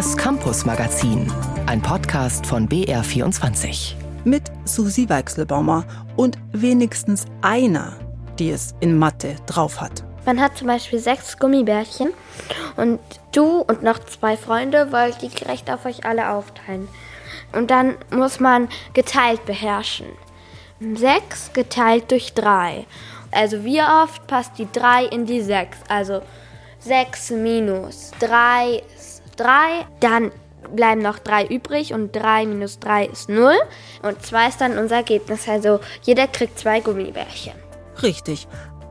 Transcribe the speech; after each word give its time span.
Das 0.00 0.16
Campus 0.16 0.64
Magazin, 0.64 1.30
ein 1.66 1.82
Podcast 1.82 2.46
von 2.46 2.66
BR24. 2.66 3.96
Mit 4.24 4.44
Susi 4.64 5.06
Weichselbaumer 5.06 5.84
und 6.16 6.38
wenigstens 6.52 7.26
einer, 7.42 7.98
die 8.38 8.50
es 8.50 8.74
in 8.80 8.96
Mathe 8.96 9.36
drauf 9.44 9.78
hat. 9.78 10.02
Man 10.24 10.40
hat 10.40 10.56
zum 10.56 10.68
Beispiel 10.68 11.00
sechs 11.00 11.36
Gummibärchen 11.36 12.14
und 12.78 12.98
du 13.32 13.58
und 13.58 13.82
noch 13.82 13.98
zwei 13.98 14.38
Freunde 14.38 14.90
wollt 14.90 15.20
die 15.20 15.28
gerecht 15.28 15.70
auf 15.70 15.84
euch 15.84 16.06
alle 16.06 16.30
aufteilen. 16.30 16.88
Und 17.52 17.70
dann 17.70 17.96
muss 18.10 18.40
man 18.40 18.70
geteilt 18.94 19.44
beherrschen. 19.44 20.06
Sechs 20.94 21.52
geteilt 21.52 22.10
durch 22.10 22.32
drei. 22.32 22.86
Also 23.32 23.64
wie 23.64 23.82
oft 23.82 24.26
passt 24.26 24.52
die 24.56 24.68
drei 24.72 25.04
in 25.04 25.26
die 25.26 25.42
sechs? 25.42 25.76
Also 25.90 26.22
sechs 26.78 27.28
minus 27.28 28.12
drei 28.18 28.82
ist 28.96 29.09
drei. 29.40 29.86
Dann 30.00 30.30
bleiben 30.74 31.02
noch 31.02 31.18
drei 31.18 31.46
übrig 31.46 31.92
und 31.94 32.14
drei 32.14 32.46
minus 32.46 32.78
drei 32.78 33.06
ist 33.06 33.28
null. 33.28 33.56
Und 34.02 34.22
zwei 34.22 34.48
ist 34.48 34.60
dann 34.60 34.78
unser 34.78 34.96
Ergebnis. 34.96 35.48
Also 35.48 35.80
jeder 36.02 36.26
kriegt 36.26 36.58
zwei 36.58 36.80
Gummibärchen. 36.80 37.54
Richtig. 38.02 38.46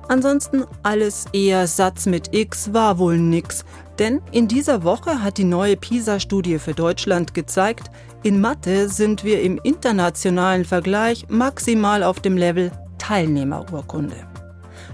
Ansonsten 0.08 0.66
alles 0.82 1.28
eher 1.34 1.68
Satz 1.68 2.08
mit 2.08 2.34
X 2.34 2.74
war 2.74 2.98
wohl 2.98 3.18
nix. 3.18 3.64
Denn 4.00 4.22
in 4.32 4.48
dieser 4.48 4.84
Woche 4.84 5.22
hat 5.22 5.38
die 5.38 5.44
neue 5.44 5.78
PISA-Studie 5.78 6.58
für 6.58 6.74
Deutschland 6.74 7.34
gezeigt, 7.34 7.92
in 8.24 8.42
Mathe 8.42 8.90
sind 8.90 9.24
wir 9.24 9.42
im 9.42 9.60
internationalen 9.64 10.66
Vergleich 10.66 11.26
maximal 11.30 12.04
auf 12.04 12.20
dem 12.22 12.38
Level 12.38 12.72
Teilnehmerurkunde. 12.98 14.29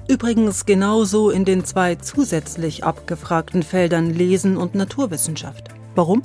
Übrigens 0.07 0.65
genauso 0.65 1.31
in 1.31 1.45
den 1.45 1.65
zwei 1.65 1.95
zusätzlich 1.95 2.83
abgefragten 2.83 3.63
Feldern 3.63 4.11
Lesen 4.11 4.55
und 4.55 4.75
Naturwissenschaft. 4.75 5.69
Warum? 5.95 6.21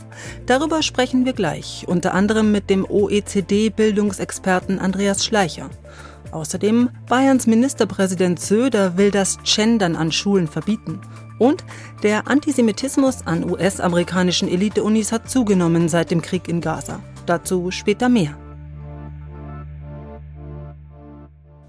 Darüber 0.46 0.82
sprechen 0.82 1.24
wir 1.24 1.32
gleich, 1.32 1.84
unter 1.86 2.12
anderem 2.12 2.52
mit 2.52 2.68
dem 2.68 2.84
OECD-Bildungsexperten 2.84 4.78
Andreas 4.78 5.24
Schleicher. 5.24 5.70
Außerdem 6.30 6.90
Bayerns 7.08 7.46
Ministerpräsident 7.46 8.38
Söder 8.38 8.98
will 8.98 9.10
das 9.10 9.38
Gendern 9.44 9.96
an 9.96 10.12
Schulen 10.12 10.46
verbieten. 10.46 11.00
Und 11.38 11.64
der 12.02 12.28
Antisemitismus 12.28 13.26
an 13.26 13.48
US-amerikanischen 13.48 14.48
Elite-Unis 14.48 15.10
hat 15.10 15.30
zugenommen 15.30 15.88
seit 15.88 16.10
dem 16.10 16.20
Krieg 16.20 16.48
in 16.48 16.60
Gaza. 16.60 17.00
Dazu 17.24 17.70
später 17.70 18.10
mehr. 18.10 18.36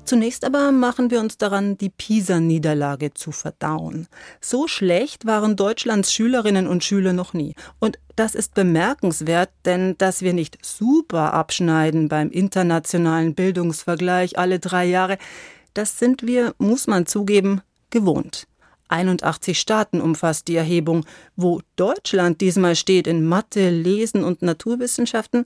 Zunächst 0.04 0.44
aber 0.44 0.72
machen 0.72 1.10
wir 1.12 1.20
uns 1.20 1.38
daran, 1.38 1.78
die 1.78 1.90
PISA-Niederlage 1.90 3.14
zu 3.14 3.32
verdauen. 3.32 4.08
So 4.42 4.68
schlecht 4.68 5.26
waren 5.26 5.56
Deutschlands 5.56 6.12
Schülerinnen 6.12 6.68
und 6.68 6.84
Schüler 6.84 7.14
noch 7.14 7.34
nie. 7.34 7.56
Und 7.80 7.98
das 8.16 8.36
ist 8.36 8.54
bemerkenswert, 8.54 9.50
denn 9.66 9.98
dass 9.98 10.22
wir 10.22 10.34
nicht 10.34 10.58
super 10.66 11.34
abschneiden 11.34 12.10
beim 12.10 12.30
internationalen 12.30 13.36
Bildungsvergleich 13.36 14.38
alle 14.38 14.60
drei 14.60 14.86
Jahre, 14.86 15.18
das 15.74 15.98
sind 15.98 16.26
wir, 16.28 16.56
muss 16.58 16.88
man 16.88 17.06
zugeben, 17.06 17.62
gewohnt. 17.90 18.48
81 18.90 19.60
Staaten 19.60 20.02
umfasst 20.02 20.48
die 20.48 20.56
Erhebung. 20.56 21.06
Wo 21.36 21.62
Deutschland 21.78 22.42
diesmal 22.42 22.76
steht 22.76 23.08
in 23.08 23.26
Mathe, 23.26 23.70
Lesen 23.70 24.24
und 24.24 24.42
Naturwissenschaften, 24.42 25.46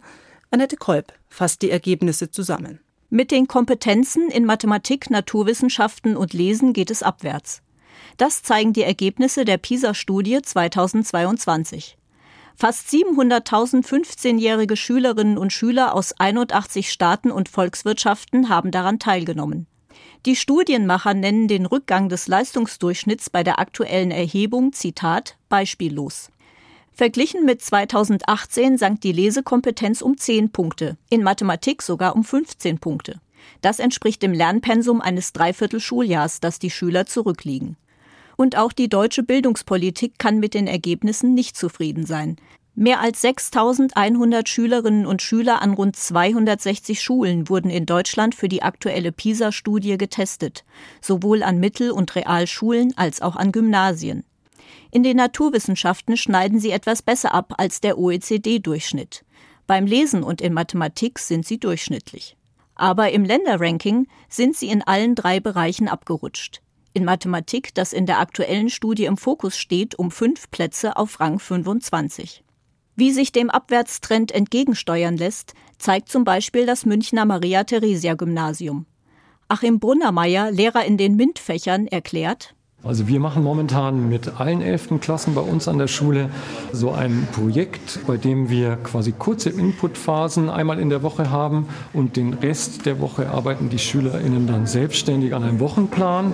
Annette 0.50 0.78
Kolb 0.78 1.14
fasst 1.30 1.62
die 1.62 1.70
Ergebnisse 1.70 2.32
zusammen. 2.32 2.80
Mit 3.16 3.32
den 3.32 3.48
Kompetenzen 3.48 4.30
in 4.30 4.44
Mathematik, 4.44 5.10
Naturwissenschaften 5.10 6.18
und 6.18 6.34
Lesen 6.34 6.74
geht 6.74 6.92
es 6.92 7.02
abwärts. 7.02 7.62
Das 8.18 8.44
zeigen 8.44 8.74
die 8.74 8.82
Ergebnisse 8.82 9.46
der 9.46 9.58
PISA-Studie 9.58 10.42
2022. 10.42 11.98
Fast 12.58 12.90
700.000 12.90 13.88
15-jährige 13.88 14.76
Schülerinnen 14.76 15.38
und 15.38 15.54
Schüler 15.54 15.96
aus 15.96 16.12
81 16.20 16.92
Staaten 16.92 17.32
und 17.32 17.48
Volkswirtschaften 17.48 18.50
haben 18.50 18.72
daran 18.72 19.00
teilgenommen. 19.00 19.66
Die 20.26 20.36
Studienmacher 20.36 21.14
nennen 21.14 21.48
den 21.48 21.66
Rückgang 21.66 22.10
des 22.10 22.28
Leistungsdurchschnitts 22.28 23.30
bei 23.30 23.46
der 23.46 23.60
aktuellen 23.60 24.12
Erhebung, 24.12 24.74
Zitat, 24.74 25.38
beispiellos. 25.48 26.32
Verglichen 26.96 27.44
mit 27.44 27.62
2018 27.62 28.78
sank 28.78 29.02
die 29.02 29.12
Lesekompetenz 29.12 30.02
um 30.02 30.18
10 30.18 30.52
Punkte, 30.52 30.96
in 31.10 31.24
Mathematik 31.24 31.82
sogar 31.82 32.16
um 32.16 32.24
15 32.24 32.80
Punkte. 32.80 33.20
Das 33.60 33.80
entspricht 33.80 34.24
dem 34.24 34.32
Lernpensum 34.32 35.02
eines 35.02 35.34
Dreiviertel-Schuljahrs, 35.34 36.40
das 36.40 36.58
die 36.58 36.70
Schüler 36.70 37.06
zurückliegen. 37.06 37.76
Und 38.38 38.58
auch 38.58 38.72
die 38.72 38.88
deutsche 38.88 39.24
Bildungspolitik 39.24 40.18
kann 40.18 40.40
mit 40.40 40.54
den 40.54 40.68
Ergebnissen 40.68 41.34
nicht 41.34 41.58
zufrieden 41.58 42.06
sein. 42.06 42.38
Mehr 42.76 43.02
als 43.02 43.20
6100 43.22 44.48
Schülerinnen 44.48 45.06
und 45.06 45.22
Schüler 45.22 45.62
an 45.62 45.74
rund 45.74 45.98
260 45.98 47.02
Schulen 47.02 47.50
wurden 47.50 47.72
in 47.72 47.86
Deutschland 47.86 48.36
für 48.36 48.48
die 48.48 48.64
aktuelle 48.64 49.12
PISA-Studie 49.12 49.98
getestet, 49.98 50.64
sowohl 51.02 51.44
an 51.44 51.60
Mittel- 51.60 51.92
und 51.92 52.16
Realschulen 52.16 52.94
als 52.98 53.22
auch 53.22 53.36
an 53.36 53.52
Gymnasien. 53.52 54.24
In 54.92 55.04
den 55.04 55.18
Naturwissenschaften 55.18 56.18
schneiden 56.18 56.60
sie 56.60 56.72
etwas 56.72 57.02
besser 57.02 57.34
ab 57.34 57.54
als 57.58 57.82
der 57.82 57.98
OECD-Durchschnitt. 57.98 59.26
Beim 59.68 59.86
Lesen 59.86 60.24
und 60.24 60.42
in 60.42 60.54
Mathematik 60.54 61.20
sind 61.20 61.46
sie 61.46 61.60
durchschnittlich. 61.60 62.38
Aber 62.76 63.12
im 63.12 63.26
Länderranking 63.26 64.08
sind 64.30 64.56
sie 64.56 64.70
in 64.70 64.84
allen 64.84 65.16
drei 65.16 65.40
Bereichen 65.40 65.88
abgerutscht. 65.88 66.62
In 66.94 67.04
Mathematik, 67.04 67.74
das 67.74 67.92
in 67.92 68.06
der 68.06 68.20
aktuellen 68.20 68.70
Studie 68.70 69.06
im 69.06 69.18
Fokus 69.18 69.58
steht, 69.58 70.00
um 70.00 70.12
fünf 70.12 70.50
Plätze 70.52 70.96
auf 70.96 71.20
Rang 71.20 71.40
25. 71.40 72.44
Wie 72.96 73.12
sich 73.12 73.34
dem 73.34 73.50
Abwärtstrend 73.50 74.32
entgegensteuern 74.32 75.18
lässt, 75.18 75.54
zeigt 75.78 76.08
zum 76.08 76.24
Beispiel 76.24 76.66
das 76.66 76.86
Münchner 76.86 77.26
Maria-Theresia-Gymnasium. 77.26 78.86
Achim 79.50 79.80
Brunnermeier, 79.80 80.52
Lehrer 80.52 80.86
in 80.86 80.98
den 80.98 81.18
MINT-Fächern, 81.18 81.88
erklärt, 81.88 82.55
also 82.86 83.08
wir 83.08 83.20
machen 83.20 83.44
momentan 83.44 84.10
mit 84.10 84.40
allen 84.40 84.62
elften 84.62 85.00
Klassen 85.00 85.34
bei 85.34 85.42
uns 85.42 85.68
an 85.68 85.80
der 85.80 85.88
Schule 85.88 86.30
so 86.72 86.92
ein 86.92 87.28
Projekt, 87.32 88.00
bei 88.06 88.16
dem 88.16 88.50
wir 88.50 88.76
quasi 88.78 89.12
kurze 89.12 89.50
Inputphasen 89.50 90.50
einmal 90.50 90.80
in 90.80 90.90
der 90.92 91.02
Woche 91.02 91.32
haben 91.32 91.68
und 91.94 92.16
den 92.16 92.36
Rest 92.36 92.86
der 92.86 93.00
Woche 93.00 93.30
arbeiten 93.32 93.70
die 93.70 93.80
Schülerinnen 93.80 94.46
dann 94.46 94.68
selbstständig 94.68 95.34
an 95.34 95.44
einem 95.44 95.60
Wochenplan. 95.60 96.34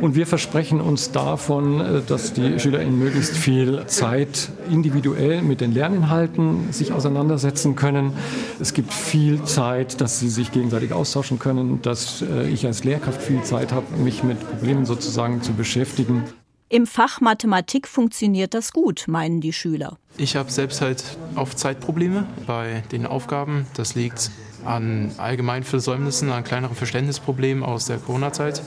Und 0.00 0.14
wir 0.14 0.26
versprechen 0.26 0.80
uns 0.80 1.10
davon, 1.10 1.80
äh, 1.80 2.02
dass 2.06 2.32
die 2.32 2.58
SchülerInnen 2.58 2.98
möglichst 2.98 3.36
viel 3.36 3.86
Zeit 3.86 4.50
individuell 4.70 5.42
mit 5.42 5.60
den 5.60 5.72
Lerninhalten 5.72 6.72
sich 6.72 6.92
auseinandersetzen 6.92 7.74
können. 7.74 8.12
Es 8.60 8.74
gibt 8.74 8.92
viel 8.92 9.42
Zeit, 9.44 10.00
dass 10.00 10.20
sie 10.20 10.28
sich 10.28 10.52
gegenseitig 10.52 10.92
austauschen 10.92 11.38
können, 11.38 11.82
dass 11.82 12.22
äh, 12.22 12.48
ich 12.48 12.66
als 12.66 12.84
Lehrkraft 12.84 13.20
viel 13.20 13.42
Zeit 13.42 13.72
habe, 13.72 13.96
mich 13.96 14.22
mit 14.22 14.38
Problemen 14.40 14.86
sozusagen 14.86 15.42
zu 15.42 15.52
beschäftigen. 15.52 16.22
Im 16.70 16.86
Fach 16.86 17.22
Mathematik 17.22 17.88
funktioniert 17.88 18.52
das 18.52 18.72
gut, 18.72 19.06
meinen 19.08 19.40
die 19.40 19.54
Schüler. 19.54 19.96
Ich 20.18 20.36
habe 20.36 20.50
selbst 20.50 20.82
halt 20.82 21.02
oft 21.34 21.58
Zeitprobleme 21.58 22.26
bei 22.46 22.82
den 22.92 23.06
Aufgaben. 23.06 23.66
Das 23.74 23.94
liegt 23.94 24.30
an 24.68 25.12
allgemeinen 25.16 25.64
Versäumnissen, 25.64 26.30
an 26.30 26.44
kleineren 26.44 26.76
Verständnisproblemen 26.76 27.64
aus 27.64 27.86
der 27.86 27.96
Corona-Zeit. 27.98 28.62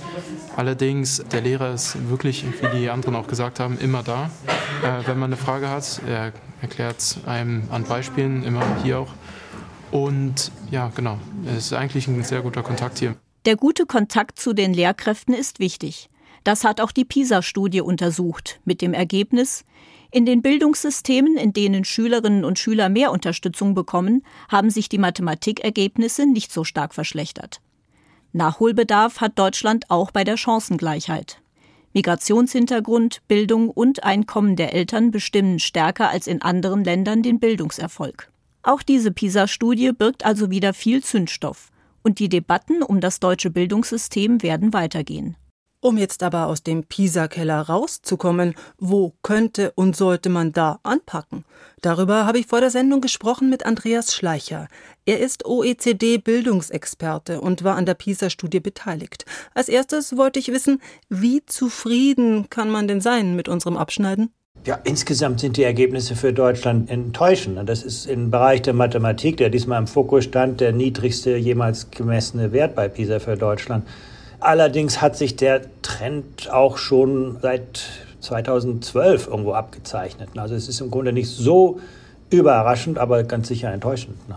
Allerdings, 0.56 1.24
der 1.32 1.42
Lehrer 1.42 1.74
ist 1.74 2.10
wirklich, 2.10 2.44
wie 2.44 2.80
die 2.80 2.90
anderen 2.90 3.16
auch 3.16 3.28
gesagt 3.28 3.60
haben, 3.60 3.78
immer 3.78 4.02
da. 4.02 4.32
Äh, 4.84 5.08
wenn 5.08 5.20
man 5.20 5.30
eine 5.30 5.38
Frage 5.38 5.70
hat, 5.70 6.02
er 6.08 6.34
erklärt 6.62 7.18
einem 7.26 7.64
an 7.70 7.84
Beispielen, 7.84 8.44
immer 8.44 8.64
hier 8.84 9.00
auch. 9.00 9.14
Und 9.92 10.52
ja, 10.72 10.92
genau, 10.96 11.18
es 11.46 11.66
ist 11.66 11.74
eigentlich 11.74 12.08
ein 12.08 12.24
sehr 12.24 12.42
guter 12.42 12.64
Kontakt 12.64 13.00
hier. 13.00 13.16
Der 13.46 13.56
gute 13.56 13.86
Kontakt 13.86 14.40
zu 14.40 14.54
den 14.54 14.74
Lehrkräften 14.74 15.34
ist 15.34 15.60
wichtig. 15.60 16.10
Das 16.44 16.64
hat 16.64 16.82
auch 16.82 16.92
die 16.92 17.06
PISA-Studie 17.06 17.82
untersucht, 17.82 18.60
mit 18.66 18.82
dem 18.82 18.94
Ergebnis, 18.94 19.64
in 20.14 20.26
den 20.26 20.42
Bildungssystemen, 20.42 21.38
in 21.38 21.54
denen 21.54 21.86
Schülerinnen 21.86 22.44
und 22.44 22.60
Schüler 22.60 22.90
mehr 22.90 23.12
Unterstützung 23.12 23.74
bekommen, 23.74 24.24
haben 24.50 24.70
sich 24.70 24.90
die 24.90 24.98
Mathematikergebnisse 24.98 26.26
nicht 26.26 26.52
so 26.52 26.66
stark 26.66 26.94
verschlechtert. 26.94 27.62
Nachholbedarf 28.34 29.22
hat 29.22 29.40
Deutschland 29.40 29.90
auch 29.90 30.12
bei 30.12 30.26
der 30.26 30.36
Chancengleichheit. 30.36 31.42
Migrationshintergrund, 31.94 33.22
Bildung 33.30 33.70
und 33.70 34.04
Einkommen 34.04 34.58
der 34.58 34.74
Eltern 34.74 35.12
bestimmen 35.12 35.60
stärker 35.60 36.10
als 36.10 36.28
in 36.28 36.42
anderen 36.42 36.84
Ländern 36.84 37.24
den 37.24 37.40
Bildungserfolg. 37.40 38.32
Auch 38.64 38.82
diese 38.82 39.12
PISA-Studie 39.12 39.92
birgt 39.92 40.26
also 40.26 40.50
wieder 40.50 40.74
viel 40.74 41.04
Zündstoff. 41.04 41.70
Und 42.04 42.20
die 42.20 42.30
Debatten 42.30 42.84
um 42.84 43.00
das 43.00 43.20
deutsche 43.20 43.50
Bildungssystem 43.50 44.42
werden 44.42 44.74
weitergehen. 44.74 45.36
Um 45.84 45.98
jetzt 45.98 46.22
aber 46.22 46.46
aus 46.46 46.62
dem 46.62 46.84
Pisa-Keller 46.84 47.62
rauszukommen, 47.62 48.54
wo 48.78 49.14
könnte 49.24 49.72
und 49.72 49.96
sollte 49.96 50.30
man 50.30 50.52
da 50.52 50.80
anpacken? 50.84 51.44
Darüber 51.82 52.28
habe 52.28 52.38
ich 52.38 52.46
vor 52.46 52.60
der 52.60 52.70
Sendung 52.70 53.02
gesprochen 53.02 53.50
mit 53.50 53.66
Andreas 53.66 54.14
Schleicher. 54.14 54.68
Er 55.08 55.20
ist 55.20 55.44
OECD-Bildungsexperte 55.44 57.42
und 57.42 57.64
war 57.64 57.78
an 57.78 57.88
der 57.88 57.96
Pisa-Studie 57.96 58.60
beteiligt. 58.60 59.26
Als 59.56 59.70
erstes 59.70 60.16
wollte 60.16 60.38
ich 60.38 60.50
wissen, 60.50 60.84
wie 61.10 61.44
zufrieden 61.48 62.52
kann 62.52 62.70
man 62.70 62.88
denn 62.88 63.02
sein 63.02 63.36
mit 63.36 63.50
unserem 63.50 63.76
Abschneiden? 63.76 64.32
Ja, 64.64 64.80
insgesamt 64.84 65.40
sind 65.40 65.58
die 65.58 65.64
Ergebnisse 65.64 66.16
für 66.16 66.32
Deutschland 66.32 66.92
enttäuschend. 66.92 67.58
Das 67.68 67.82
ist 67.82 68.06
im 68.06 68.30
Bereich 68.30 68.62
der 68.62 68.76
Mathematik, 68.76 69.38
der 69.38 69.50
diesmal 69.50 69.80
im 69.80 69.88
Fokus 69.88 70.26
stand, 70.26 70.62
der 70.62 70.74
niedrigste 70.74 71.36
jemals 71.38 71.90
gemessene 71.90 72.52
Wert 72.52 72.76
bei 72.76 72.88
PISA 72.88 73.18
für 73.18 73.36
Deutschland. 73.36 73.88
Allerdings 74.42 75.02
hat 75.02 75.16
sich 75.16 75.36
der 75.36 75.62
Trend 75.84 76.52
auch 76.52 76.78
schon 76.78 77.38
seit 77.42 77.84
2012 78.22 79.28
irgendwo 79.28 79.54
abgezeichnet. 79.54 80.30
Also 80.36 80.56
es 80.56 80.68
ist 80.68 80.82
im 80.82 80.90
Grunde 80.90 81.14
nicht 81.14 81.30
so 81.30 81.80
überraschend, 82.32 82.98
aber 82.98 83.24
ganz 83.24 83.48
sicher 83.48 83.72
enttäuschend. 83.72 84.18
Ne? 84.28 84.36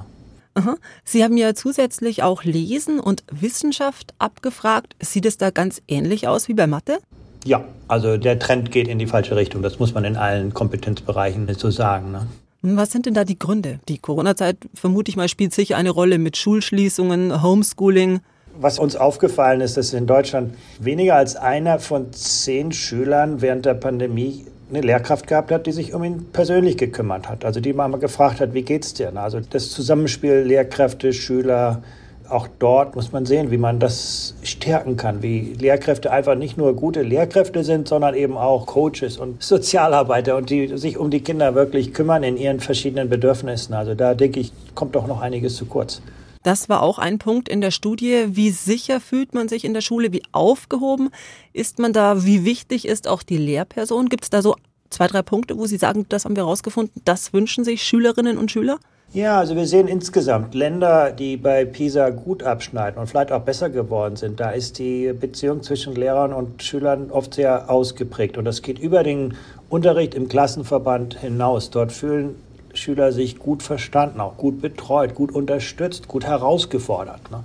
Aha. 0.55 0.77
Sie 1.05 1.25
haben 1.25 1.39
ja 1.39 1.55
zusätzlich 1.55 2.23
auch 2.23 2.45
Lesen 2.45 3.01
und 3.01 3.25
Wissenschaft 3.31 4.15
abgefragt. 4.19 4.95
Sieht 5.01 5.25
es 5.25 5.39
da 5.39 5.51
ganz 5.51 5.81
ähnlich 5.89 6.29
aus 6.29 6.49
wie 6.49 6.55
bei 6.55 6.67
Mathe? 6.67 6.99
Ja, 7.47 7.65
also 7.89 8.19
der 8.19 8.39
Trend 8.39 8.71
geht 8.71 8.89
in 8.89 8.99
die 8.99 9.07
falsche 9.07 9.37
Richtung. 9.37 9.63
Das 9.63 9.79
muss 9.79 9.95
man 9.95 10.05
in 10.05 10.17
allen 10.17 10.53
Kompetenzbereichen 10.53 11.53
so 11.55 11.71
sagen. 11.71 12.13
Ne? 12.13 12.27
Was 12.61 12.93
sind 12.93 13.07
denn 13.07 13.15
da 13.15 13.25
die 13.25 13.39
Gründe? 13.39 13.81
Die 13.89 13.99
Corona-Zeit, 13.99 14.59
vermute 14.75 15.09
ich 15.11 15.17
mal, 15.17 15.29
spielt 15.29 15.55
sicher 15.55 15.77
eine 15.77 15.91
Rolle 15.91 16.19
mit 16.19 16.37
Schulschließungen, 16.37 17.43
Homeschooling. 17.43 18.21
Was 18.61 18.79
uns 18.79 18.97
aufgefallen 18.97 19.61
ist, 19.61 19.77
dass 19.77 19.93
in 19.93 20.07
Deutschland 20.07 20.55
weniger 20.79 21.17
als 21.17 21.37
einer 21.37 21.79
von 21.79 22.13
zehn 22.13 22.73
Schülern 22.73 23.41
während 23.41 23.67
der 23.67 23.75
Pandemie 23.75 24.47
eine 24.71 24.81
Lehrkraft 24.81 25.27
gehabt 25.27 25.51
hat, 25.51 25.67
die 25.67 25.73
sich 25.73 25.95
um 25.95 26.05
ihn 26.05 26.27
persönlich 26.33 26.77
gekümmert 26.77 27.29
hat. 27.29 27.45
Also 27.45 27.61
die 27.61 27.73
mal 27.73 27.89
gefragt 27.99 28.41
hat, 28.41 28.55
wie 28.55 28.63
geht's 28.63 28.95
dir? 28.95 29.15
Also 29.17 29.41
das 29.41 29.71
Zusammenspiel 29.71 30.37
Lehrkräfte, 30.37 31.13
Schüler, 31.13 31.83
auch 32.29 32.49
dort 32.59 32.97
muss 32.97 33.13
man 33.13 33.27
sehen, 33.27 33.51
wie 33.51 33.59
man 33.59 33.79
das 33.79 34.35
stärken 34.43 34.97
kann, 34.97 35.23
wie 35.23 35.55
Lehrkräfte 35.59 36.11
einfach 36.11 36.35
nicht 36.35 36.57
nur 36.57 36.75
gute 36.75 37.03
Lehrkräfte 37.03 37.65
sind, 37.65 37.87
sondern 37.87 38.15
eben 38.15 38.37
auch 38.37 38.67
Coaches 38.67 39.19
und 39.19 39.43
Sozialarbeiter 39.43 40.37
und 40.37 40.49
die 40.49 40.77
sich 40.79 40.97
um 40.97 41.11
die 41.11 41.21
Kinder 41.21 41.55
wirklich 41.55 41.93
kümmern 41.93 42.23
in 42.23 42.37
ihren 42.37 42.61
verschiedenen 42.61 43.11
Bedürfnissen. 43.11 43.75
Also 43.75 43.95
da 43.95 44.15
denke 44.15 44.41
ich, 44.41 44.53
kommt 44.75 44.95
doch 44.95 45.07
noch 45.07 45.21
einiges 45.21 45.57
zu 45.57 45.67
kurz. 45.67 46.01
Das 46.45 46.69
war 46.69 46.83
auch 46.83 46.99
ein 46.99 47.19
Punkt 47.19 47.49
in 47.49 47.63
der 47.63 47.71
Studie. 47.71 48.27
Wie 48.29 48.51
sicher 48.51 49.01
fühlt 49.01 49.35
man 49.35 49.49
sich 49.49 49.65
in 49.65 49.73
der 49.73 49.81
Schule? 49.81 50.13
Wie 50.13 50.23
aufgehoben 50.31 51.09
ist 51.55 51.79
man 51.79 51.95
da? 51.95 52.27
Wie 52.27 52.45
wichtig 52.45 52.87
ist 52.87 53.09
auch 53.09 53.23
die 53.23 53.39
Lehrperson? 53.39 54.11
Gibt 54.11 54.25
es 54.25 54.31
da 54.31 54.43
so 54.43 54.55
zwei, 54.91 55.07
drei 55.07 55.23
Punkte, 55.23 55.57
wo 55.57 55.65
Sie 55.65 55.79
sagen, 55.79 56.05
das 56.11 56.27
haben 56.27 56.37
wir 56.37 56.45
herausgefunden, 56.45 57.01
das 57.07 57.33
wünschen 57.33 57.65
sich 57.65 57.83
Schülerinnen 57.83 58.37
und 58.37 58.51
Schüler? 58.51 58.79
Ja, 59.15 59.39
also 59.39 59.57
wir 59.57 59.67
sehen 59.67 59.89
insgesamt 59.89 60.55
Länder, 60.55 61.13
die 61.13 61.39
bei 61.39 61.65
PISA 61.65 62.11
gut 62.11 62.43
abschneiden 62.43 63.01
und 63.01 63.07
vielleicht 63.07 63.33
auch 63.33 63.43
besser 63.43 63.71
geworden 63.71 64.17
sind. 64.17 64.39
Da 64.39 64.51
ist 64.51 64.79
die 64.79 65.15
Beziehung 65.15 65.63
zwischen 65.63 65.95
Lehrern 65.95 66.35
und 66.35 66.63
Schülern 66.63 67.11
oft 67.11 67.33
sehr 67.33 67.71
ausgeprägt. 67.71 68.37
Und 68.37 68.45
das 68.45 68.61
geht 68.61 68.79
über 68.79 69.03
den 69.03 69.35
Unterricht 69.71 70.15
im 70.15 70.29
Klassenverband 70.29 71.21
hinaus. 71.21 71.71
Dort 71.71 71.93
fühlen 71.93 72.35
Schüler 72.75 73.13
sich 73.13 73.39
gut 73.39 73.63
verstanden, 73.63 74.21
auch 74.21 74.37
gut 74.37 74.61
betreut, 74.61 75.15
gut 75.15 75.33
unterstützt, 75.33 76.09
gut 76.09 76.25
herausgefordert. 76.25 77.31
Ne? 77.31 77.41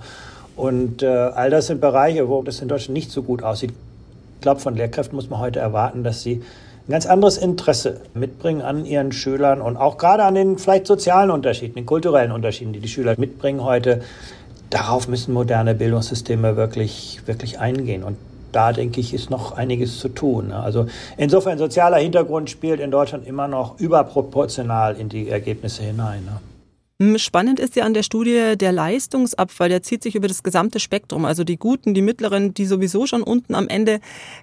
Und 0.56 1.02
äh, 1.02 1.06
all 1.06 1.50
das 1.50 1.68
sind 1.68 1.80
Bereiche, 1.80 2.28
wo 2.28 2.42
das 2.42 2.60
in 2.60 2.68
Deutschland 2.68 2.94
nicht 2.94 3.10
so 3.10 3.22
gut 3.22 3.42
aussieht. 3.42 3.72
Ich 4.36 4.42
glaube, 4.42 4.60
von 4.60 4.76
Lehrkräften 4.76 5.16
muss 5.16 5.30
man 5.30 5.40
heute 5.40 5.58
erwarten, 5.58 6.04
dass 6.04 6.22
sie 6.22 6.42
ein 6.86 6.92
ganz 6.92 7.06
anderes 7.06 7.38
Interesse 7.38 8.00
mitbringen 8.14 8.62
an 8.62 8.84
ihren 8.84 9.12
Schülern 9.12 9.60
und 9.60 9.76
auch 9.76 9.96
gerade 9.96 10.24
an 10.24 10.34
den 10.34 10.58
vielleicht 10.58 10.86
sozialen 10.86 11.30
Unterschieden, 11.30 11.74
den 11.74 11.86
kulturellen 11.86 12.32
Unterschieden, 12.32 12.72
die 12.72 12.80
die 12.80 12.88
Schüler 12.88 13.14
mitbringen 13.16 13.62
heute. 13.62 14.02
Darauf 14.70 15.08
müssen 15.08 15.32
moderne 15.32 15.74
Bildungssysteme 15.74 16.56
wirklich, 16.56 17.20
wirklich 17.26 17.58
eingehen. 17.58 18.02
Und 18.02 18.16
da 18.52 18.72
denke 18.72 19.00
ich, 19.00 19.14
ist 19.14 19.30
noch 19.30 19.52
einiges 19.52 19.98
zu 19.98 20.08
tun. 20.08 20.48
Ne? 20.48 20.56
Also 20.56 20.86
insofern 21.16 21.58
sozialer 21.58 21.98
Hintergrund 21.98 22.50
spielt 22.50 22.80
in 22.80 22.90
Deutschland 22.90 23.26
immer 23.26 23.48
noch 23.48 23.78
überproportional 23.78 24.96
in 24.96 25.08
die 25.08 25.28
Ergebnisse 25.28 25.82
hinein. 25.82 26.24
Ne? 26.24 26.40
Hm, 27.00 27.16
spannend 27.16 27.58
ist 27.58 27.76
ja 27.76 27.84
an 27.84 27.94
der 27.94 28.02
Studie 28.02 28.58
der 28.58 28.72
Leistungsabfall, 28.72 29.70
der 29.70 29.82
zieht 29.82 30.02
sich 30.02 30.14
über 30.14 30.28
das 30.28 30.42
gesamte 30.42 30.80
Spektrum. 30.80 31.24
Also 31.24 31.44
die 31.44 31.56
Guten, 31.56 31.94
die 31.94 32.02
Mittleren, 32.02 32.52
die 32.52 32.66
sowieso 32.66 33.06
schon 33.06 33.22
unten 33.22 33.54
am 33.54 33.68
Ende 33.68 34.00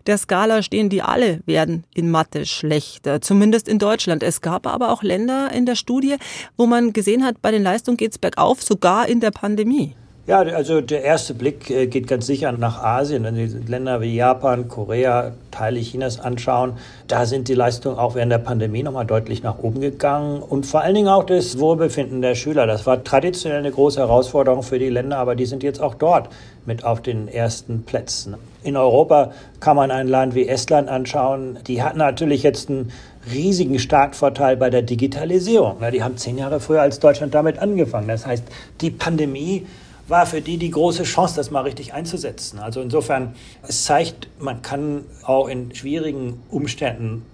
der 0.08 0.18
Skala 0.18 0.64
stehen, 0.64 0.90
die 0.90 1.04
alle 1.04 1.42
werden 1.46 1.84
in 1.94 2.10
Mathe 2.10 2.48
schlechter, 2.48 3.22
zumindest 3.22 3.68
in 3.68 3.78
Deutschland. 3.78 4.24
Es 4.24 4.42
gab 4.42 4.66
aber 4.66 4.92
auch 4.92 5.04
Länder 5.04 5.52
in 5.52 5.68
der 5.68 5.76
Studie, 5.76 6.16
wo 6.58 6.66
man 6.66 6.94
gesehen 6.94 7.24
hat, 7.24 7.44
bei 7.44 7.52
den 7.52 7.62
Leistungen 7.62 7.96
geht 7.96 8.14
es 8.14 8.18
bergauf, 8.18 8.64
sogar 8.64 9.08
in 9.08 9.20
der 9.20 9.32
Pandemie. 9.32 9.96
Ja, 10.28 10.40
also 10.40 10.82
der 10.82 11.06
erste 11.06 11.34
Blick 11.34 11.70
äh, 11.70 11.88
geht 11.88 12.06
ganz 12.06 12.28
sicher 12.28 12.52
nach 12.52 12.84
Asien. 12.84 13.24
Wenn 13.24 13.36
Sie 13.36 13.60
Länder 13.60 14.02
wie 14.02 14.14
Japan, 14.14 14.68
Korea, 14.68 15.32
Teile 15.52 15.80
Chinas 15.80 16.20
anschauen, 16.20 16.74
da 17.08 17.26
sind 17.26 17.48
die 17.48 17.54
Leistungen 17.54 17.98
auch 17.98 18.14
während 18.14 18.34
der 18.34 18.40
Pandemie 18.40 18.84
nochmal 18.84 19.06
deutlich 19.06 19.42
nach 19.42 19.60
oben 19.60 19.80
gegangen. 19.80 20.42
Und 20.42 20.66
vor 20.66 20.82
allen 20.82 20.96
Dingen 20.96 21.08
auch 21.08 21.24
das 21.24 21.60
Wohlbefinden 21.60 22.22
der 22.22 22.36
Schüler. 22.36 22.68
Das 22.68 22.86
war 22.86 23.06
traditionell 23.06 23.60
eine 23.60 23.72
große 23.72 24.02
Herausforderung 24.02 24.64
für 24.64 24.80
die 24.80 24.90
Länder, 24.90 25.18
aber 25.18 25.36
die 25.36 25.46
sind 25.46 25.64
jetzt 25.64 25.82
auch 25.82 25.96
dort 25.96 26.28
mit 26.66 26.84
auf 26.84 27.02
den 27.02 27.30
ersten 27.30 27.84
Plätzen. 27.84 28.36
In 28.64 28.76
Europa 28.76 29.32
kann 29.62 29.78
man 29.78 29.92
ein 29.92 30.10
Land 30.10 30.36
wie 30.36 30.50
Estland 30.50 30.90
anschauen. 30.90 31.58
Die 31.68 31.82
hatten 31.82 32.00
natürlich 32.00 32.44
jetzt 32.44 32.70
einen 32.70 32.92
riesigen 33.32 33.80
Startvorteil 33.80 34.58
bei 34.58 34.70
der 34.70 34.82
Digitalisierung. 34.82 35.78
Die 35.94 36.04
haben 36.04 36.18
zehn 36.18 36.38
Jahre 36.38 36.60
früher 36.60 36.82
als 36.82 37.00
Deutschland 37.00 37.34
damit 37.34 37.60
angefangen. 37.60 38.10
Das 38.10 38.28
heißt, 38.28 38.44
die 38.82 38.92
Pandemie 38.92 39.66
war 40.08 40.26
für 40.26 40.42
die 40.42 40.58
die 40.58 40.72
große 40.72 41.04
Chance, 41.04 41.36
das 41.36 41.52
mal 41.52 41.62
richtig 41.62 41.94
einzusetzen. 41.94 42.60
Also 42.60 42.82
insofern, 42.82 43.36
es 43.64 43.86
zeigt, 43.86 44.30
man 44.40 44.62
kann 44.62 45.04
auch 45.24 45.48
in 45.48 45.74
schwierigen 45.76 46.42
Umständen 46.50 47.26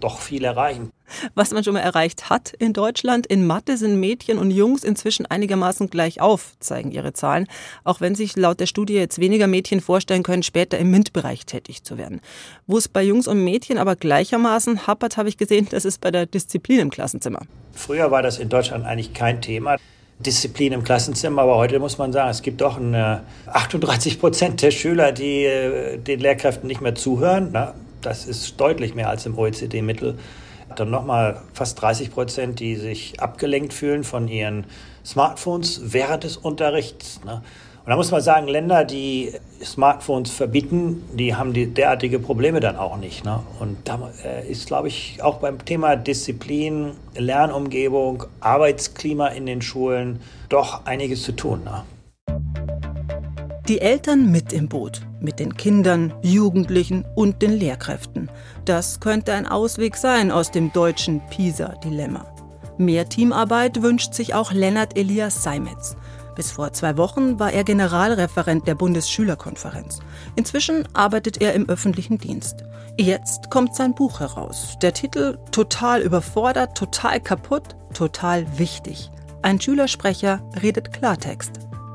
doch 0.00 0.18
viel 0.18 0.44
erreichen. 0.44 0.90
Was 1.34 1.52
man 1.52 1.62
schon 1.62 1.74
mal 1.74 1.80
erreicht 1.80 2.30
hat 2.30 2.52
in 2.58 2.72
Deutschland, 2.72 3.26
in 3.26 3.46
Mathe 3.46 3.76
sind 3.76 4.00
Mädchen 4.00 4.38
und 4.38 4.50
Jungs 4.50 4.82
inzwischen 4.82 5.26
einigermaßen 5.26 5.90
gleich 5.90 6.20
auf, 6.20 6.54
zeigen 6.58 6.90
ihre 6.90 7.12
Zahlen, 7.12 7.46
auch 7.84 8.00
wenn 8.00 8.14
sich 8.14 8.34
laut 8.36 8.60
der 8.60 8.66
Studie 8.66 8.94
jetzt 8.94 9.18
weniger 9.18 9.46
Mädchen 9.46 9.80
vorstellen 9.80 10.22
können, 10.22 10.42
später 10.42 10.78
im 10.78 10.90
MINT-Bereich 10.90 11.44
tätig 11.46 11.84
zu 11.84 11.98
werden. 11.98 12.20
Wo 12.66 12.78
es 12.78 12.88
bei 12.88 13.02
Jungs 13.02 13.28
und 13.28 13.44
Mädchen 13.44 13.78
aber 13.78 13.94
gleichermaßen 13.94 14.86
happert, 14.86 15.16
habe 15.16 15.28
ich 15.28 15.36
gesehen, 15.36 15.68
das 15.70 15.84
ist 15.84 16.00
bei 16.00 16.10
der 16.10 16.26
Disziplin 16.26 16.80
im 16.80 16.90
Klassenzimmer. 16.90 17.40
Früher 17.72 18.10
war 18.10 18.22
das 18.22 18.38
in 18.38 18.48
Deutschland 18.48 18.84
eigentlich 18.84 19.12
kein 19.12 19.42
Thema. 19.42 19.76
Disziplin 20.22 20.72
im 20.72 20.84
Klassenzimmer, 20.84 21.42
aber 21.42 21.56
heute 21.56 21.78
muss 21.78 21.98
man 21.98 22.12
sagen, 22.12 22.30
es 22.30 22.42
gibt 22.42 22.60
doch 22.60 22.78
eine 22.78 23.22
38 23.46 24.20
Prozent 24.20 24.62
der 24.62 24.70
Schüler, 24.70 25.12
die 25.12 25.44
äh, 25.44 25.98
den 25.98 26.20
Lehrkräften 26.20 26.66
nicht 26.66 26.80
mehr 26.80 26.94
zuhören. 26.94 27.50
Na, 27.52 27.74
das 28.00 28.26
ist 28.26 28.60
deutlich 28.60 28.94
mehr 28.94 29.08
als 29.08 29.26
im 29.26 29.38
OECD-Mittel. 29.38 30.18
Dann 30.76 30.90
nochmal 30.90 31.40
fast 31.52 31.80
30 31.80 32.10
Prozent, 32.12 32.60
die 32.60 32.76
sich 32.76 33.20
abgelenkt 33.20 33.74
fühlen 33.74 34.04
von 34.04 34.28
ihren 34.28 34.64
Smartphones 35.04 35.92
während 35.92 36.24
des 36.24 36.36
Unterrichts. 36.36 37.20
Ne? 37.24 37.42
Und 37.84 37.90
da 37.90 37.96
muss 37.96 38.12
man 38.12 38.20
sagen, 38.20 38.46
Länder, 38.46 38.84
die 38.84 39.32
Smartphones 39.60 40.30
verbieten, 40.30 41.02
die 41.14 41.34
haben 41.34 41.52
die 41.52 41.66
derartige 41.66 42.20
Probleme 42.20 42.60
dann 42.60 42.76
auch 42.76 42.96
nicht. 42.96 43.24
Ne? 43.24 43.40
Und 43.58 43.76
da 43.88 44.12
äh, 44.24 44.48
ist, 44.48 44.68
glaube 44.68 44.86
ich, 44.86 45.20
auch 45.20 45.38
beim 45.38 45.64
Thema 45.64 45.96
Disziplin, 45.96 46.92
Lernumgebung, 47.16 48.22
Arbeitsklima 48.38 49.28
in 49.28 49.46
den 49.46 49.62
Schulen 49.62 50.20
doch 50.48 50.86
einiges 50.86 51.24
zu 51.24 51.32
tun. 51.32 51.64
Ne? 51.64 51.82
Die 53.66 53.80
Eltern 53.80 54.30
mit 54.30 54.52
im 54.52 54.68
Boot, 54.68 55.02
mit 55.20 55.40
den 55.40 55.56
Kindern, 55.56 56.14
Jugendlichen 56.22 57.04
und 57.16 57.42
den 57.42 57.52
Lehrkräften. 57.52 58.30
Das 58.64 59.00
könnte 59.00 59.32
ein 59.32 59.48
Ausweg 59.48 59.96
sein 59.96 60.30
aus 60.30 60.52
dem 60.52 60.72
deutschen 60.72 61.20
PISA-Dilemma. 61.30 62.32
Mehr 62.78 63.08
Teamarbeit 63.08 63.82
wünscht 63.82 64.14
sich 64.14 64.34
auch 64.34 64.52
Lennart 64.52 64.96
Elias 64.96 65.42
Seimetz. 65.42 65.96
Bis 66.34 66.52
vor 66.52 66.72
zwei 66.72 66.96
Wochen 66.96 67.38
war 67.38 67.52
er 67.52 67.64
Generalreferent 67.64 68.66
der 68.66 68.74
Bundesschülerkonferenz. 68.74 70.00
Inzwischen 70.36 70.88
arbeitet 70.94 71.42
er 71.42 71.54
im 71.54 71.68
öffentlichen 71.68 72.18
Dienst. 72.18 72.64
Jetzt 72.98 73.50
kommt 73.50 73.74
sein 73.74 73.94
Buch 73.94 74.20
heraus. 74.20 74.76
Der 74.82 74.94
Titel 74.94 75.38
Total 75.50 76.00
überfordert, 76.02 76.76
total 76.76 77.20
kaputt, 77.20 77.76
total 77.94 78.46
wichtig. 78.58 79.10
Ein 79.42 79.60
Schülersprecher 79.60 80.42
redet 80.62 80.92
Klartext. 80.92 81.52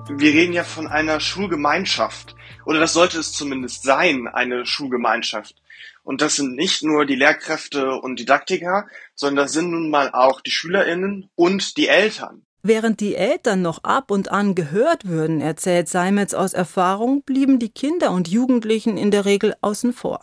Wir 0.10 0.34
reden 0.34 0.54
ja 0.54 0.64
von 0.64 0.88
einer 0.88 1.20
Schulgemeinschaft. 1.20 2.36
Oder 2.66 2.80
das 2.80 2.94
sollte 2.94 3.20
es 3.20 3.32
zumindest 3.32 3.84
sein, 3.84 4.28
eine 4.28 4.66
Schulgemeinschaft. 4.66 5.56
Und 6.04 6.22
das 6.22 6.38
sind 6.38 6.56
nicht 6.56 6.84
nur 6.84 7.06
die 7.06 7.16
Lehrkräfte 7.16 7.92
und 7.96 8.18
Didaktiker, 8.20 8.88
sondern 9.14 9.46
das 9.46 9.54
sind 9.54 9.72
nun 9.72 9.90
mal 9.90 10.12
auch 10.14 10.42
die 10.42 10.52
Schülerinnen 10.52 11.30
und 11.36 11.78
die 11.78 11.90
Eltern. 11.90 12.47
Während 12.64 13.00
die 13.00 13.16
Eltern 13.16 13.62
noch 13.62 13.84
ab 13.84 14.12
und 14.12 14.32
an 14.32 14.56
gehört 14.56 15.08
würden, 15.08 15.42
erzählt 15.42 15.88
Seimetz 15.88 16.34
aus 16.34 16.54
Erfahrung, 16.54 17.22
blieben 17.22 17.60
die 17.60 17.70
Kinder 17.70 18.12
und 18.12 18.28
Jugendlichen 18.28 18.98
in 18.98 19.12
der 19.12 19.26
Regel 19.26 19.56
außen 19.62 19.94
vor. 19.94 20.22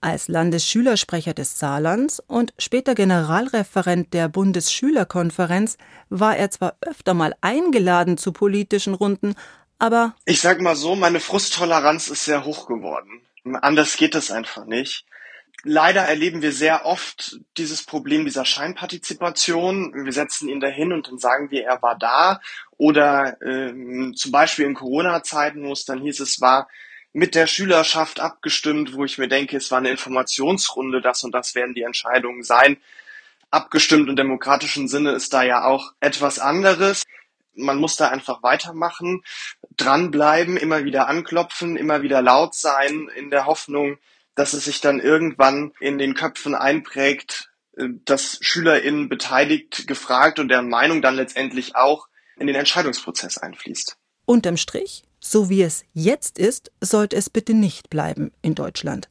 Als 0.00 0.28
Landesschülersprecher 0.28 1.32
des 1.32 1.58
Saarlands 1.58 2.20
und 2.26 2.52
später 2.58 2.94
Generalreferent 2.94 4.12
der 4.12 4.28
Bundesschülerkonferenz 4.28 5.78
war 6.10 6.36
er 6.36 6.50
zwar 6.50 6.76
öfter 6.82 7.14
mal 7.14 7.34
eingeladen 7.40 8.18
zu 8.18 8.32
politischen 8.32 8.94
Runden, 8.94 9.34
aber 9.78 10.14
ich 10.24 10.40
sag 10.40 10.60
mal 10.60 10.76
so, 10.76 10.94
meine 10.94 11.20
Frusttoleranz 11.20 12.08
ist 12.08 12.24
sehr 12.24 12.44
hoch 12.44 12.66
geworden. 12.66 13.22
Anders 13.62 13.96
geht 13.96 14.14
es 14.14 14.30
einfach 14.30 14.66
nicht. 14.66 15.06
Leider 15.62 16.02
erleben 16.02 16.42
wir 16.42 16.52
sehr 16.52 16.84
oft 16.84 17.38
dieses 17.56 17.84
Problem 17.84 18.24
dieser 18.24 18.44
Scheinpartizipation. 18.44 20.04
Wir 20.04 20.12
setzen 20.12 20.48
ihn 20.48 20.60
dahin 20.60 20.92
und 20.92 21.08
dann 21.08 21.18
sagen 21.18 21.50
wir, 21.50 21.64
er 21.64 21.80
war 21.80 21.96
da. 21.96 22.40
Oder 22.76 23.38
ähm, 23.40 24.14
zum 24.14 24.30
Beispiel 24.30 24.66
in 24.66 24.74
Corona-Zeiten, 24.74 25.64
wo 25.64 25.72
es 25.72 25.86
dann 25.86 26.02
hieß, 26.02 26.20
es 26.20 26.40
war 26.40 26.68
mit 27.14 27.34
der 27.34 27.46
Schülerschaft 27.46 28.20
abgestimmt, 28.20 28.94
wo 28.94 29.04
ich 29.04 29.18
mir 29.18 29.28
denke, 29.28 29.56
es 29.56 29.70
war 29.70 29.78
eine 29.78 29.90
Informationsrunde, 29.90 31.00
das 31.00 31.22
und 31.22 31.32
das 31.32 31.54
werden 31.54 31.74
die 31.74 31.82
Entscheidungen 31.82 32.42
sein. 32.42 32.76
Abgestimmt 33.50 34.08
im 34.08 34.16
demokratischen 34.16 34.88
Sinne 34.88 35.12
ist 35.12 35.32
da 35.32 35.44
ja 35.44 35.64
auch 35.64 35.92
etwas 36.00 36.40
anderes. 36.40 37.04
Man 37.54 37.78
muss 37.78 37.96
da 37.96 38.08
einfach 38.08 38.42
weitermachen, 38.42 39.22
dranbleiben, 39.76 40.56
immer 40.56 40.84
wieder 40.84 41.06
anklopfen, 41.06 41.76
immer 41.76 42.02
wieder 42.02 42.20
laut 42.20 42.54
sein, 42.54 43.08
in 43.14 43.30
der 43.30 43.46
Hoffnung, 43.46 43.98
dass 44.34 44.52
es 44.52 44.64
sich 44.64 44.80
dann 44.80 45.00
irgendwann 45.00 45.72
in 45.80 45.98
den 45.98 46.14
Köpfen 46.14 46.54
einprägt, 46.54 47.50
äh, 47.76 47.88
dass 48.04 48.38
SchülerInnen 48.40 49.08
beteiligt, 49.08 49.86
gefragt 49.86 50.38
und 50.38 50.48
deren 50.48 50.68
Meinung 50.68 51.02
dann 51.02 51.16
letztendlich 51.16 51.76
auch 51.76 52.08
in 52.36 52.46
den 52.46 52.56
Entscheidungsprozess 52.56 53.38
einfließt. 53.38 53.96
Unterm 54.26 54.56
Strich, 54.56 55.04
so 55.20 55.48
wie 55.48 55.62
es 55.62 55.84
jetzt 55.92 56.38
ist, 56.38 56.72
sollte 56.80 57.16
es 57.16 57.30
bitte 57.30 57.54
nicht 57.54 57.90
bleiben 57.90 58.32
in 58.42 58.54
Deutschland. 58.54 59.08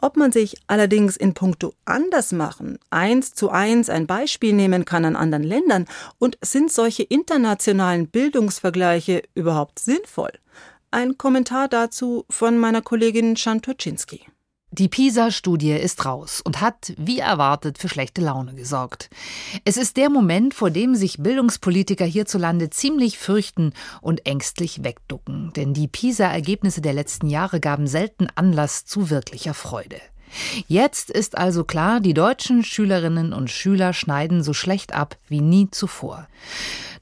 Ob 0.00 0.16
man 0.16 0.30
sich 0.30 0.56
allerdings 0.68 1.16
in 1.16 1.34
puncto 1.34 1.74
anders 1.84 2.30
machen, 2.30 2.78
eins 2.88 3.34
zu 3.34 3.50
eins 3.50 3.90
ein 3.90 4.06
Beispiel 4.06 4.52
nehmen 4.52 4.84
kann 4.84 5.04
an 5.04 5.16
anderen 5.16 5.42
Ländern 5.42 5.86
und 6.18 6.38
sind 6.40 6.70
solche 6.70 7.02
internationalen 7.02 8.06
Bildungsvergleiche 8.08 9.22
überhaupt 9.34 9.80
sinnvoll? 9.80 10.30
Ein 10.92 11.18
Kommentar 11.18 11.66
dazu 11.68 12.24
von 12.30 12.58
meiner 12.58 12.80
Kollegin 12.80 13.36
Schantoczynski. 13.36 14.26
Die 14.70 14.88
PISA-Studie 14.88 15.72
ist 15.72 16.04
raus 16.04 16.42
und 16.44 16.60
hat, 16.60 16.92
wie 16.98 17.20
erwartet, 17.20 17.78
für 17.78 17.88
schlechte 17.88 18.20
Laune 18.20 18.54
gesorgt. 18.54 19.08
Es 19.64 19.78
ist 19.78 19.96
der 19.96 20.10
Moment, 20.10 20.52
vor 20.52 20.70
dem 20.70 20.94
sich 20.94 21.22
Bildungspolitiker 21.22 22.04
hierzulande 22.04 22.68
ziemlich 22.68 23.18
fürchten 23.18 23.72
und 24.02 24.26
ängstlich 24.26 24.84
wegducken, 24.84 25.52
denn 25.56 25.72
die 25.72 25.88
PISA-Ergebnisse 25.88 26.82
der 26.82 26.92
letzten 26.92 27.28
Jahre 27.28 27.60
gaben 27.60 27.86
selten 27.86 28.28
Anlass 28.34 28.84
zu 28.84 29.08
wirklicher 29.08 29.54
Freude. 29.54 30.00
Jetzt 30.66 31.10
ist 31.10 31.36
also 31.36 31.64
klar, 31.64 32.00
die 32.00 32.14
deutschen 32.14 32.64
Schülerinnen 32.64 33.32
und 33.32 33.50
Schüler 33.50 33.92
schneiden 33.92 34.42
so 34.42 34.52
schlecht 34.52 34.94
ab 34.94 35.16
wie 35.28 35.40
nie 35.40 35.70
zuvor. 35.70 36.28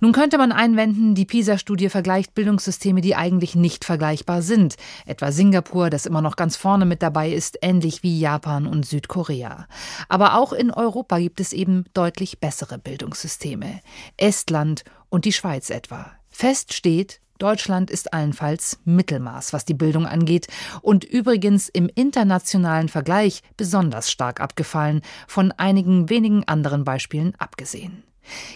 Nun 0.01 0.13
könnte 0.13 0.37
man 0.37 0.53
einwenden, 0.53 1.15
die 1.15 1.25
PISA-Studie 1.25 1.89
vergleicht 1.89 2.35
Bildungssysteme, 2.35 3.01
die 3.01 3.17
eigentlich 3.17 3.55
nicht 3.55 3.85
vergleichbar 3.85 4.43
sind, 4.43 4.77
etwa 5.07 5.33
Singapur, 5.33 5.91
das 5.91 6.07
immer 6.07 6.21
noch 6.21 6.37
ganz 6.37 6.57
vorne 6.57 6.85
mit 6.85 7.03
dabei 7.03 7.33
ist, 7.33 7.59
ähnlich 7.63 8.03
wie 8.03 8.19
Japan 8.19 8.67
und 8.67 8.85
Südkorea. 8.85 9.67
Aber 10.09 10.39
auch 10.39 10.53
in 10.53 10.71
Europa 10.71 11.19
gibt 11.19 11.41
es 11.41 11.53
eben 11.53 11.85
deutlich 11.95 12.41
bessere 12.41 12.79
Bildungssysteme. 12.79 13.81
Estland 14.17 14.85
und 15.09 15.25
die 15.25 15.33
Schweiz 15.33 15.71
etwa. 15.71 16.13
Fest 16.29 16.75
steht, 16.75 17.21
Deutschland 17.39 17.91
ist 17.91 18.13
allenfalls 18.13 18.79
Mittelmaß, 18.85 19.53
was 19.53 19.65
die 19.65 19.75
Bildung 19.75 20.07
angeht 20.07 20.47
und 20.83 21.05
übrigens 21.05 21.69
im 21.69 21.91
internationalen 21.95 22.89
Vergleich 22.89 23.43
besonders 23.57 24.11
stark 24.11 24.41
abgefallen, 24.41 25.03
von 25.27 25.53
einigen 25.53 26.09
wenigen 26.09 26.45
anderen 26.47 26.85
Beispielen 26.85 27.35
abgesehen. 27.39 28.03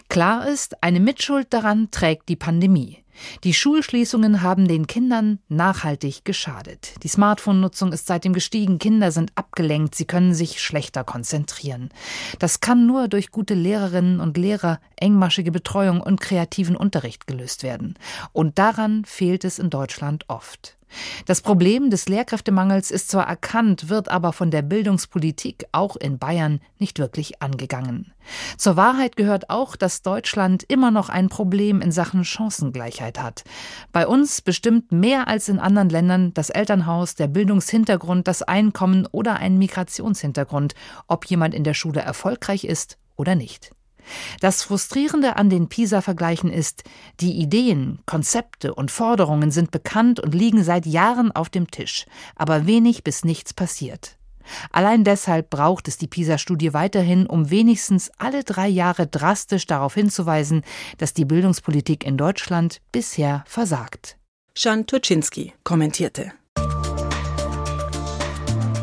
Klar 0.09 0.49
ist, 0.49 0.83
eine 0.83 1.01
Mitschuld 1.01 1.53
daran 1.53 1.91
trägt 1.91 2.29
die 2.29 2.37
Pandemie. 2.37 3.05
Die 3.45 3.55
Schulschließungen 3.55 4.43
haben 4.43 4.69
den 4.69 4.87
Kindern 4.87 5.39
nachhaltig 5.49 6.25
geschadet. 6.25 6.95
Die 7.03 7.09
Smartphone-Nutzung 7.09 7.93
ist 7.93 8.07
seitdem 8.07 8.33
gestiegen, 8.33 8.79
Kinder 8.79 9.13
sind 9.13 9.33
abgelenkt, 9.35 9.95
sie 9.95 10.05
können 10.05 10.35
sich 10.35 10.61
schlechter 10.61 11.05
konzentrieren. 11.05 11.91
Das 12.39 12.61
kann 12.61 12.87
nur 12.87 13.09
durch 13.09 13.31
gute 13.31 13.55
Lehrerinnen 13.55 14.21
und 14.21 14.37
Lehrer, 14.37 14.81
engmaschige 14.97 15.53
Betreuung 15.53 16.01
und 16.01 16.21
kreativen 16.21 16.77
Unterricht 16.77 17.27
gelöst 17.27 17.63
werden. 17.63 17.95
Und 18.33 18.59
daran 18.59 19.05
fehlt 19.05 19.45
es 19.45 19.59
in 19.59 19.71
Deutschland 19.71 20.25
oft. 20.29 20.80
Das 21.27 21.41
Problem 21.41 21.91
des 21.91 22.09
Lehrkräftemangels 22.09 22.91
ist 22.91 23.11
zwar 23.11 23.27
erkannt, 23.27 23.89
wird 23.89 24.09
aber 24.09 24.33
von 24.33 24.51
der 24.51 24.63
Bildungspolitik 24.63 25.67
auch 25.73 25.97
in 25.97 26.19
Bayern 26.19 26.61
nicht 26.79 26.99
wirklich 26.99 27.43
angegangen. 27.43 28.13
Zur 28.57 28.77
Wahrheit 28.77 29.17
gehört 29.17 29.51
auch, 29.51 29.77
dass 29.77 30.03
Deutschland 30.03 30.65
immer 30.69 30.91
noch 30.91 31.09
ein 31.09 31.29
Problem 31.29 31.81
in 31.81 31.93
Sachen 31.93 32.25
Chancengleichheit 32.25 33.21
hat. 33.21 33.45
Bei 33.93 34.07
uns 34.07 34.41
bestimmt 34.41 34.93
mehr 34.93 35.29
als 35.29 35.49
in 35.49 35.59
anderen 35.59 35.89
Ländern 35.89 36.35
das 36.35 36.51
Elternhaus, 36.51 37.15
der 37.15 37.29
Bildungshintergrund, 37.29 38.29
das 38.29 38.43
Einkommen 38.43 39.07
oder 39.11 39.37
ein 39.37 39.59
Migrationshintergrund, 39.59 40.75
ob 41.07 41.25
jemand 41.27 41.55
in 41.55 41.65
der 41.65 41.75
Schule 41.75 42.01
erfolgreich 42.01 42.65
ist 42.65 42.99
oder 43.17 43.35
nicht. 43.35 43.73
Das 44.41 44.63
Frustrierende 44.63 45.37
an 45.37 45.51
den 45.51 45.69
PISA-Vergleichen 45.69 46.53
ist, 46.53 46.85
die 47.21 47.33
Ideen, 47.33 48.01
Konzepte 48.07 48.75
und 48.75 48.91
Forderungen 48.91 49.51
sind 49.51 49.71
bekannt 49.71 50.21
und 50.21 50.35
liegen 50.35 50.65
seit 50.65 50.87
Jahren 50.87 51.33
auf 51.33 51.49
dem 51.49 51.71
Tisch, 51.71 52.07
aber 52.37 52.67
wenig 52.67 53.05
bis 53.05 53.25
nichts 53.25 53.55
passiert. 53.55 54.17
Allein 54.71 55.05
deshalb 55.05 55.51
braucht 55.51 55.89
es 55.89 55.97
die 55.97 56.09
PISA-Studie 56.09 56.73
weiterhin, 56.73 57.27
um 57.27 57.51
wenigstens 57.51 58.11
alle 58.19 58.45
drei 58.45 58.69
Jahre 58.69 59.07
drastisch 59.07 59.67
darauf 59.67 59.95
hinzuweisen, 59.95 60.63
dass 60.99 61.15
die 61.15 61.25
Bildungspolitik 61.25 62.05
in 62.05 62.17
Deutschland 62.17 62.81
bisher 62.93 63.45
versagt. 63.47 64.17
Jan 64.57 64.87
Tuczynski 64.87 65.53
kommentierte. 65.63 66.33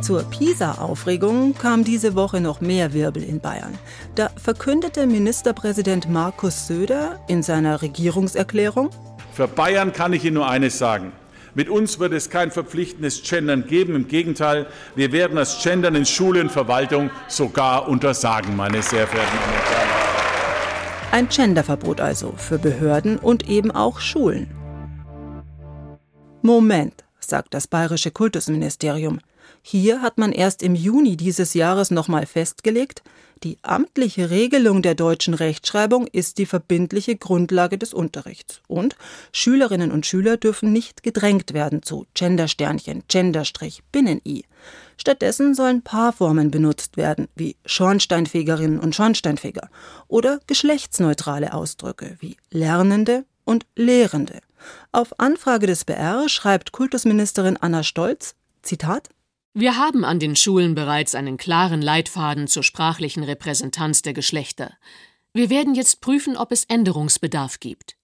Zur 0.07 0.23
PISA-Aufregung 0.23 1.53
kam 1.53 1.83
diese 1.83 2.15
Woche 2.15 2.39
noch 2.39 2.61
mehr 2.61 2.93
Wirbel 2.93 3.21
in 3.23 3.41
Bayern. 3.41 3.77
Da 4.15 4.29
verkündete 4.41 5.05
Ministerpräsident 5.05 6.09
Markus 6.09 6.65
Söder 6.65 7.19
in 7.27 7.43
seiner 7.43 7.81
Regierungserklärung, 7.81 8.89
Für 9.33 9.49
Bayern 9.49 9.91
kann 9.91 10.13
ich 10.13 10.23
Ihnen 10.23 10.35
nur 10.35 10.47
eines 10.47 10.77
sagen. 10.77 11.11
Mit 11.55 11.67
uns 11.67 11.99
wird 11.99 12.13
es 12.13 12.29
kein 12.29 12.51
verpflichtendes 12.51 13.21
Gendern 13.21 13.67
geben. 13.67 13.95
Im 13.95 14.07
Gegenteil, 14.07 14.67
wir 14.95 15.11
werden 15.11 15.35
das 15.35 15.61
Gendern 15.61 15.95
in 15.95 16.05
Schule 16.05 16.39
und 16.39 16.53
Verwaltung 16.53 17.09
sogar 17.27 17.89
untersagen, 17.89 18.55
meine 18.55 18.81
sehr 18.81 19.07
verehrten 19.07 19.37
Damen 19.37 19.55
und 19.55 19.75
Herren. 19.75 19.89
Ein 21.11 21.27
Genderverbot 21.27 21.99
also 21.99 22.33
für 22.37 22.59
Behörden 22.59 23.19
und 23.19 23.49
eben 23.49 23.71
auch 23.71 23.99
Schulen. 23.99 24.55
Moment, 26.43 27.03
sagt 27.19 27.53
das 27.53 27.67
bayerische 27.67 28.11
Kultusministerium. 28.11 29.19
Hier 29.61 30.01
hat 30.01 30.17
man 30.17 30.31
erst 30.31 30.63
im 30.63 30.75
Juni 30.75 31.17
dieses 31.17 31.53
Jahres 31.53 31.91
nochmal 31.91 32.25
festgelegt, 32.25 33.03
die 33.43 33.59
amtliche 33.61 34.29
Regelung 34.31 34.81
der 34.81 34.95
deutschen 34.95 35.33
Rechtschreibung 35.33 36.07
ist 36.07 36.39
die 36.39 36.47
verbindliche 36.47 37.15
Grundlage 37.15 37.77
des 37.77 37.93
Unterrichts. 37.93 38.61
Und 38.67 38.95
Schülerinnen 39.31 39.91
und 39.91 40.05
Schüler 40.05 40.37
dürfen 40.37 40.73
nicht 40.73 41.03
gedrängt 41.03 41.53
werden 41.53 41.83
zu 41.83 42.07
Gendersternchen, 42.15 43.03
Genderstrich, 43.07 43.83
Binnen-I. 43.91 44.45
Stattdessen 44.97 45.53
sollen 45.53 45.83
Paarformen 45.83 46.49
benutzt 46.49 46.97
werden, 46.97 47.27
wie 47.35 47.55
Schornsteinfegerinnen 47.65 48.79
und 48.79 48.95
Schornsteinfeger, 48.95 49.69
oder 50.07 50.39
geschlechtsneutrale 50.47 51.53
Ausdrücke 51.53 52.17
wie 52.19 52.37
Lernende 52.49 53.25
und 53.45 53.67
Lehrende. 53.75 54.39
Auf 54.91 55.19
Anfrage 55.19 55.67
des 55.67 55.85
BR 55.85 56.27
schreibt 56.27 56.71
Kultusministerin 56.71 57.57
Anna 57.57 57.83
Stolz, 57.83 58.33
Zitat, 58.63 59.09
wir 59.59 59.75
haben 59.75 60.05
an 60.05 60.19
den 60.19 60.35
Schulen 60.35 60.75
bereits 60.75 61.15
einen 61.15 61.37
klaren 61.37 61.81
Leitfaden 61.81 62.47
zur 62.47 62.61
sprachlichen 62.61 63.23
Repräsentanz 63.23 64.03
der 64.03 64.13
Geschlechter. 64.13 64.77
Wir 65.33 65.49
werden 65.49 65.73
jetzt 65.73 65.99
prüfen, 65.99 66.37
ob 66.37 66.51
es 66.51 66.65
Änderungsbedarf 66.65 67.59
gibt. 67.59 67.97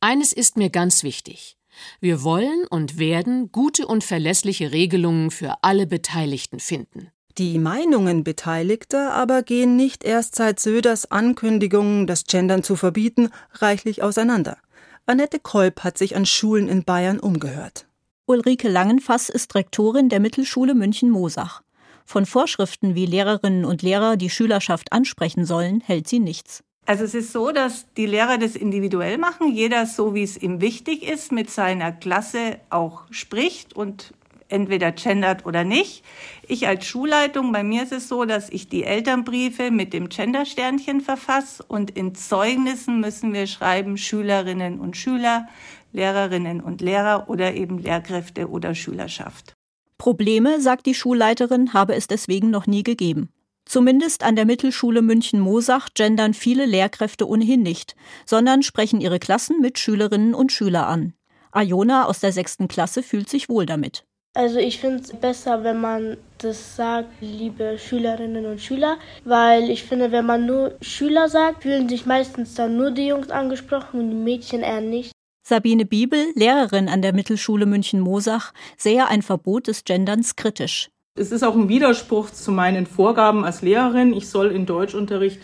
Eines 0.00 0.32
ist 0.32 0.56
mir 0.56 0.68
ganz 0.68 1.04
wichtig. 1.04 1.56
Wir 2.00 2.24
wollen 2.24 2.66
und 2.70 2.98
werden 2.98 3.52
gute 3.52 3.86
und 3.86 4.02
verlässliche 4.02 4.72
Regelungen 4.72 5.30
für 5.30 5.54
alle 5.62 5.86
Beteiligten 5.86 6.58
finden. 6.58 7.12
Die 7.38 7.58
Meinungen 7.58 8.24
Beteiligter 8.24 9.12
aber 9.12 9.44
gehen 9.44 9.76
nicht 9.76 10.02
erst 10.02 10.34
seit 10.34 10.58
Söders 10.58 11.08
Ankündigung, 11.12 12.08
das 12.08 12.24
Gendern 12.24 12.64
zu 12.64 12.74
verbieten, 12.74 13.28
reichlich 13.52 14.02
auseinander. 14.02 14.58
Annette 15.04 15.38
Kolb 15.38 15.84
hat 15.84 15.98
sich 15.98 16.16
an 16.16 16.26
Schulen 16.26 16.66
in 16.66 16.82
Bayern 16.82 17.20
umgehört. 17.20 17.85
Ulrike 18.28 18.68
Langenfass 18.68 19.28
ist 19.28 19.54
Rektorin 19.54 20.08
der 20.08 20.18
Mittelschule 20.18 20.74
München-Mosach. 20.74 21.62
Von 22.04 22.26
Vorschriften, 22.26 22.96
wie 22.96 23.06
Lehrerinnen 23.06 23.64
und 23.64 23.82
Lehrer 23.82 24.16
die 24.16 24.30
Schülerschaft 24.30 24.92
ansprechen 24.92 25.44
sollen, 25.44 25.80
hält 25.80 26.08
sie 26.08 26.18
nichts. 26.18 26.64
Also 26.86 27.04
es 27.04 27.14
ist 27.14 27.30
so, 27.30 27.52
dass 27.52 27.86
die 27.96 28.06
Lehrer 28.06 28.36
das 28.36 28.56
individuell 28.56 29.16
machen, 29.16 29.52
jeder 29.54 29.86
so, 29.86 30.12
wie 30.16 30.24
es 30.24 30.36
ihm 30.36 30.60
wichtig 30.60 31.04
ist, 31.08 31.30
mit 31.30 31.50
seiner 31.50 31.92
Klasse 31.92 32.58
auch 32.68 33.04
spricht 33.10 33.76
und 33.76 34.12
entweder 34.48 34.92
gendert 34.92 35.46
oder 35.46 35.64
nicht. 35.64 36.04
Ich 36.48 36.66
als 36.66 36.84
Schulleitung, 36.84 37.52
bei 37.52 37.62
mir 37.62 37.82
ist 37.82 37.92
es 37.92 38.08
so, 38.08 38.24
dass 38.24 38.48
ich 38.50 38.68
die 38.68 38.84
Elternbriefe 38.84 39.70
mit 39.70 39.92
dem 39.92 40.08
Gendersternchen 40.08 41.00
verfasse 41.00 41.64
und 41.66 41.92
in 41.92 42.14
Zeugnissen 42.14 43.00
müssen 43.00 43.32
wir 43.32 43.46
schreiben 43.46 43.96
Schülerinnen 43.96 44.80
und 44.80 44.96
Schüler, 44.96 45.48
Lehrerinnen 45.92 46.60
und 46.60 46.80
Lehrer 46.80 47.28
oder 47.28 47.54
eben 47.54 47.78
Lehrkräfte 47.78 48.48
oder 48.48 48.74
Schülerschaft. 48.74 49.54
Probleme, 49.98 50.60
sagt 50.60 50.86
die 50.86 50.94
Schulleiterin, 50.94 51.72
habe 51.72 51.94
es 51.94 52.06
deswegen 52.06 52.50
noch 52.50 52.66
nie 52.66 52.82
gegeben. 52.82 53.30
Zumindest 53.64 54.22
an 54.22 54.36
der 54.36 54.44
Mittelschule 54.44 55.02
München-Mosach 55.02 55.88
gendern 55.94 56.34
viele 56.34 56.66
Lehrkräfte 56.66 57.28
ohnehin 57.28 57.62
nicht, 57.62 57.96
sondern 58.24 58.62
sprechen 58.62 59.00
ihre 59.00 59.18
Klassen 59.18 59.60
mit 59.60 59.78
Schülerinnen 59.78 60.34
und 60.34 60.52
Schüler 60.52 60.86
an. 60.86 61.14
Ayona 61.50 62.06
aus 62.06 62.20
der 62.20 62.32
sechsten 62.32 62.68
Klasse 62.68 63.02
fühlt 63.02 63.28
sich 63.28 63.48
wohl 63.48 63.66
damit. 63.66 64.04
Also 64.34 64.58
ich 64.58 64.78
finde 64.78 65.02
es 65.02 65.12
besser, 65.14 65.64
wenn 65.64 65.80
man 65.80 66.18
das 66.38 66.76
sagt, 66.76 67.08
liebe 67.22 67.78
Schülerinnen 67.78 68.44
und 68.44 68.60
Schüler, 68.60 68.98
weil 69.24 69.70
ich 69.70 69.84
finde, 69.84 70.12
wenn 70.12 70.26
man 70.26 70.44
nur 70.44 70.76
Schüler 70.82 71.30
sagt, 71.30 71.62
fühlen 71.62 71.88
sich 71.88 72.04
meistens 72.04 72.54
dann 72.54 72.76
nur 72.76 72.90
die 72.90 73.06
Jungs 73.06 73.30
angesprochen 73.30 73.98
und 73.98 74.10
die 74.10 74.16
Mädchen 74.16 74.60
eher 74.60 74.82
nicht. 74.82 75.12
Sabine 75.48 75.86
Biebel, 75.86 76.32
Lehrerin 76.34 76.88
an 76.88 77.02
der 77.02 77.14
Mittelschule 77.14 77.66
München-Mosach, 77.66 78.52
sehe 78.76 79.06
ein 79.06 79.22
Verbot 79.22 79.68
des 79.68 79.84
Genderns 79.84 80.34
kritisch. 80.34 80.90
Es 81.14 81.30
ist 81.30 81.44
auch 81.44 81.54
ein 81.54 81.68
Widerspruch 81.68 82.30
zu 82.30 82.50
meinen 82.50 82.84
Vorgaben 82.84 83.44
als 83.44 83.62
Lehrerin. 83.62 84.12
Ich 84.12 84.28
soll 84.28 84.48
in 84.48 84.66
Deutschunterricht 84.66 85.38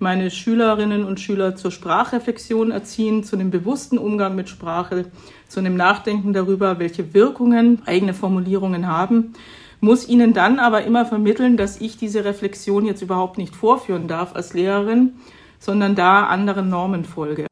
meine 0.00 0.32
Schülerinnen 0.32 1.04
und 1.04 1.20
Schüler 1.20 1.54
zur 1.54 1.70
Sprachreflexion 1.70 2.72
erziehen, 2.72 3.22
zu 3.22 3.36
dem 3.36 3.52
bewussten 3.52 3.98
Umgang 3.98 4.34
mit 4.34 4.48
Sprache, 4.48 5.12
zu 5.46 5.60
einem 5.60 5.76
Nachdenken 5.76 6.32
darüber, 6.32 6.80
welche 6.80 7.14
Wirkungen 7.14 7.82
eigene 7.86 8.14
Formulierungen 8.14 8.88
haben, 8.88 9.34
muss 9.78 10.08
ihnen 10.08 10.32
dann 10.32 10.58
aber 10.58 10.82
immer 10.82 11.06
vermitteln, 11.06 11.56
dass 11.56 11.80
ich 11.80 11.96
diese 11.96 12.24
Reflexion 12.24 12.84
jetzt 12.84 13.00
überhaupt 13.00 13.38
nicht 13.38 13.54
vorführen 13.54 14.08
darf 14.08 14.34
als 14.34 14.54
Lehrerin, 14.54 15.20
sondern 15.60 15.94
da 15.94 16.26
anderen 16.26 16.68
Normen 16.68 17.04
folge. 17.04 17.46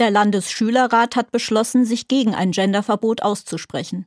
Der 0.00 0.10
Landesschülerrat 0.10 1.14
hat 1.14 1.30
beschlossen, 1.30 1.84
sich 1.84 2.08
gegen 2.08 2.34
ein 2.34 2.52
Genderverbot 2.52 3.20
auszusprechen, 3.20 4.06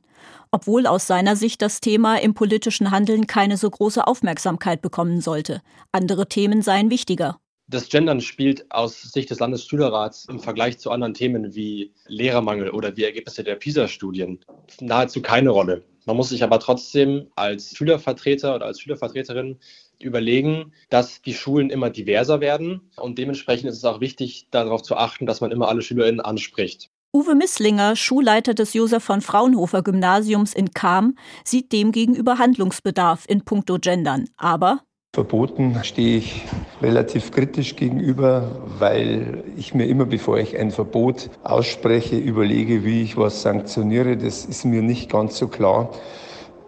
obwohl 0.50 0.88
aus 0.88 1.06
seiner 1.06 1.36
Sicht 1.36 1.62
das 1.62 1.80
Thema 1.80 2.20
im 2.20 2.34
politischen 2.34 2.90
Handeln 2.90 3.28
keine 3.28 3.56
so 3.56 3.70
große 3.70 4.04
Aufmerksamkeit 4.04 4.82
bekommen 4.82 5.20
sollte. 5.20 5.62
Andere 5.92 6.28
Themen 6.28 6.62
seien 6.62 6.90
wichtiger. 6.90 7.38
Das 7.66 7.88
Gendern 7.88 8.20
spielt 8.20 8.70
aus 8.70 9.00
Sicht 9.00 9.30
des 9.30 9.40
Landesschülerrats 9.40 10.26
im 10.28 10.38
Vergleich 10.38 10.78
zu 10.78 10.90
anderen 10.90 11.14
Themen 11.14 11.54
wie 11.54 11.94
Lehrermangel 12.06 12.70
oder 12.70 12.92
die 12.92 13.04
Ergebnisse 13.04 13.42
der 13.42 13.54
PISA-Studien 13.54 14.40
nahezu 14.80 15.22
keine 15.22 15.48
Rolle. 15.48 15.82
Man 16.04 16.16
muss 16.16 16.28
sich 16.28 16.44
aber 16.44 16.60
trotzdem 16.60 17.28
als 17.36 17.74
Schülervertreter 17.74 18.54
oder 18.54 18.66
als 18.66 18.80
Schülervertreterin 18.80 19.58
überlegen, 19.98 20.72
dass 20.90 21.22
die 21.22 21.32
Schulen 21.32 21.70
immer 21.70 21.88
diverser 21.88 22.40
werden 22.40 22.90
und 22.96 23.16
dementsprechend 23.16 23.70
ist 23.70 23.78
es 23.78 23.84
auch 23.86 24.00
wichtig, 24.00 24.48
darauf 24.50 24.82
zu 24.82 24.96
achten, 24.96 25.24
dass 25.24 25.40
man 25.40 25.50
immer 25.50 25.68
alle 25.68 25.80
SchülerInnen 25.80 26.20
anspricht. 26.20 26.90
Uwe 27.14 27.34
Misslinger, 27.34 27.96
Schulleiter 27.96 28.54
des 28.54 28.74
Josef 28.74 29.02
von 29.02 29.22
Fraunhofer 29.22 29.82
Gymnasiums 29.82 30.52
in 30.52 30.74
Cham, 30.74 31.16
sieht 31.44 31.72
demgegenüber 31.72 32.38
Handlungsbedarf 32.38 33.24
in 33.26 33.44
puncto 33.44 33.78
Gendern. 33.78 34.28
Aber 34.36 34.80
Verboten 35.14 35.78
stehe 35.84 36.18
ich 36.18 36.42
relativ 36.82 37.30
kritisch 37.30 37.76
gegenüber, 37.76 38.50
weil 38.80 39.44
ich 39.56 39.72
mir 39.72 39.86
immer, 39.86 40.06
bevor 40.06 40.38
ich 40.38 40.58
ein 40.58 40.72
Verbot 40.72 41.30
ausspreche, 41.44 42.16
überlege, 42.16 42.84
wie 42.84 43.02
ich 43.02 43.16
was 43.16 43.42
sanktioniere. 43.42 44.16
Das 44.16 44.44
ist 44.44 44.64
mir 44.64 44.82
nicht 44.82 45.08
ganz 45.08 45.38
so 45.38 45.46
klar. 45.46 45.90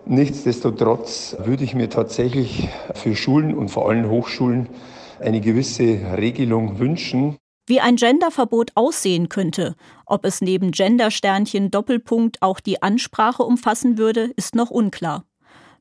Nichtsdestotrotz 0.04 1.36
würde 1.42 1.64
ich 1.64 1.74
mir 1.74 1.90
tatsächlich 1.90 2.68
für 2.94 3.16
Schulen 3.16 3.52
und 3.52 3.68
vor 3.68 3.90
allem 3.90 4.08
Hochschulen 4.08 4.68
eine 5.18 5.40
gewisse 5.40 5.98
Regelung 6.16 6.78
wünschen. 6.78 7.38
Wie 7.66 7.80
ein 7.80 7.96
Genderverbot 7.96 8.70
aussehen 8.76 9.28
könnte, 9.28 9.74
ob 10.06 10.24
es 10.24 10.40
neben 10.40 10.70
Gendersternchen 10.70 11.72
Doppelpunkt 11.72 12.42
auch 12.42 12.60
die 12.60 12.80
Ansprache 12.80 13.42
umfassen 13.42 13.98
würde, 13.98 14.30
ist 14.36 14.54
noch 14.54 14.70
unklar. 14.70 15.24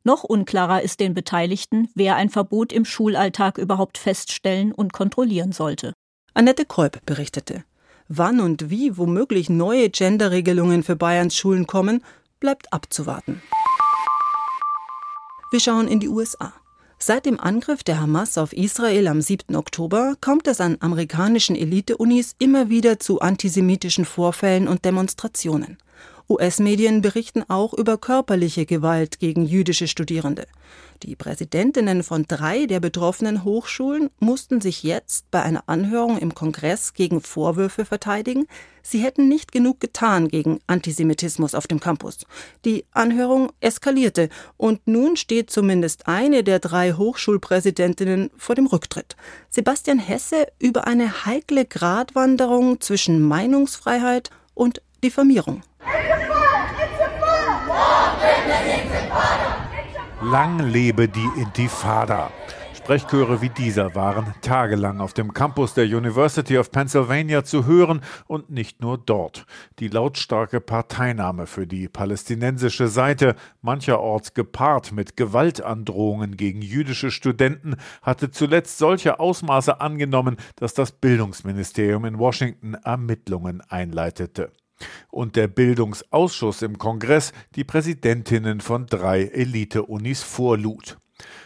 Noch 0.05 0.23
unklarer 0.23 0.83
ist 0.83 0.99
den 0.99 1.15
Beteiligten, 1.15 1.89
wer 1.95 2.15
ein 2.15 2.29
Verbot 2.29 2.71
im 2.71 2.85
Schulalltag 2.85 3.57
überhaupt 3.57 3.97
feststellen 3.97 4.71
und 4.71 4.93
kontrollieren 4.93 5.51
sollte. 5.51 5.93
Annette 6.35 6.63
Kolb 6.63 7.03
berichtete. 7.07 7.63
Wann 8.07 8.39
und 8.39 8.69
wie 8.69 8.97
womöglich 8.97 9.49
neue 9.49 9.89
Genderregelungen 9.89 10.83
für 10.83 10.95
Bayerns 10.95 11.35
Schulen 11.35 11.65
kommen, 11.65 12.03
bleibt 12.39 12.71
abzuwarten. 12.71 13.41
Wir 15.49 15.59
schauen 15.59 15.87
in 15.87 15.99
die 15.99 16.09
USA. 16.09 16.53
Seit 16.99 17.25
dem 17.25 17.39
Angriff 17.39 17.83
der 17.83 17.99
Hamas 17.99 18.37
auf 18.37 18.53
Israel 18.53 19.07
am 19.07 19.21
7. 19.21 19.55
Oktober 19.55 20.13
kommt 20.21 20.47
es 20.47 20.61
an 20.61 20.77
amerikanischen 20.81 21.55
Elite-Unis 21.55 22.35
immer 22.37 22.69
wieder 22.69 22.99
zu 22.99 23.21
antisemitischen 23.21 24.05
Vorfällen 24.05 24.67
und 24.67 24.85
Demonstrationen. 24.85 25.79
US-Medien 26.27 27.01
berichten 27.01 27.43
auch 27.47 27.73
über 27.73 27.97
körperliche 27.97 28.65
Gewalt 28.65 29.19
gegen 29.19 29.45
jüdische 29.45 29.87
Studierende. 29.87 30.47
Die 31.03 31.15
Präsidentinnen 31.15 32.01
von 32.03 32.25
drei 32.25 32.65
der 32.65 32.79
betroffenen 32.79 33.43
Hochschulen 33.43 34.09
mussten 34.19 34.59
sich 34.59 34.81
jetzt 34.81 35.29
bei 35.29 35.43
einer 35.43 35.63
Anhörung 35.67 36.17
im 36.17 36.33
Kongress 36.33 36.93
gegen 36.93 37.21
Vorwürfe 37.21 37.85
verteidigen, 37.85 38.47
sie 38.81 38.99
hätten 38.99 39.27
nicht 39.27 39.51
genug 39.51 39.79
getan 39.79 40.27
gegen 40.29 40.59
Antisemitismus 40.67 41.53
auf 41.53 41.67
dem 41.67 41.79
Campus. 41.79 42.25
Die 42.63 42.85
Anhörung 42.91 43.51
eskalierte 43.59 44.29
und 44.57 44.87
nun 44.87 45.17
steht 45.17 45.51
zumindest 45.51 46.07
eine 46.07 46.43
der 46.43 46.59
drei 46.59 46.93
Hochschulpräsidentinnen 46.93 48.31
vor 48.37 48.55
dem 48.55 48.65
Rücktritt. 48.65 49.15
Sebastian 49.49 49.99
Hesse 49.99 50.47
über 50.59 50.87
eine 50.87 51.25
heikle 51.25 51.65
Gratwanderung 51.65 52.81
zwischen 52.81 53.21
Meinungsfreiheit 53.21 54.31
und 54.55 54.81
Diffamierung. 55.05 55.61
Lang 60.23 60.59
lebe 60.71 61.07
die 61.07 61.29
Intifada. 61.39 62.31
Sprechchöre 62.73 63.39
wie 63.41 63.49
dieser 63.49 63.93
waren 63.93 64.33
tagelang 64.41 64.99
auf 64.99 65.13
dem 65.13 65.31
Campus 65.31 65.75
der 65.75 65.85
University 65.85 66.57
of 66.57 66.71
Pennsylvania 66.71 67.43
zu 67.43 67.67
hören 67.67 68.01
und 68.25 68.49
nicht 68.49 68.81
nur 68.81 68.97
dort. 68.97 69.45
Die 69.77 69.89
lautstarke 69.89 70.59
Parteinahme 70.59 71.45
für 71.45 71.67
die 71.67 71.87
palästinensische 71.87 72.87
Seite, 72.87 73.35
mancherorts 73.61 74.33
gepaart 74.33 74.91
mit 74.91 75.17
Gewaltandrohungen 75.17 76.35
gegen 76.35 76.63
jüdische 76.63 77.11
Studenten, 77.11 77.75
hatte 78.01 78.31
zuletzt 78.31 78.79
solche 78.79 79.19
Ausmaße 79.19 79.79
angenommen, 79.81 80.37
dass 80.55 80.73
das 80.73 80.91
Bildungsministerium 80.91 82.05
in 82.05 82.17
Washington 82.17 82.73
Ermittlungen 82.73 83.61
einleitete 83.69 84.51
und 85.09 85.35
der 85.35 85.47
Bildungsausschuss 85.47 86.61
im 86.61 86.77
Kongress 86.77 87.31
die 87.55 87.63
Präsidentinnen 87.63 88.61
von 88.61 88.85
drei 88.87 89.23
Elite-Unis 89.25 90.23
vorlud. 90.23 90.97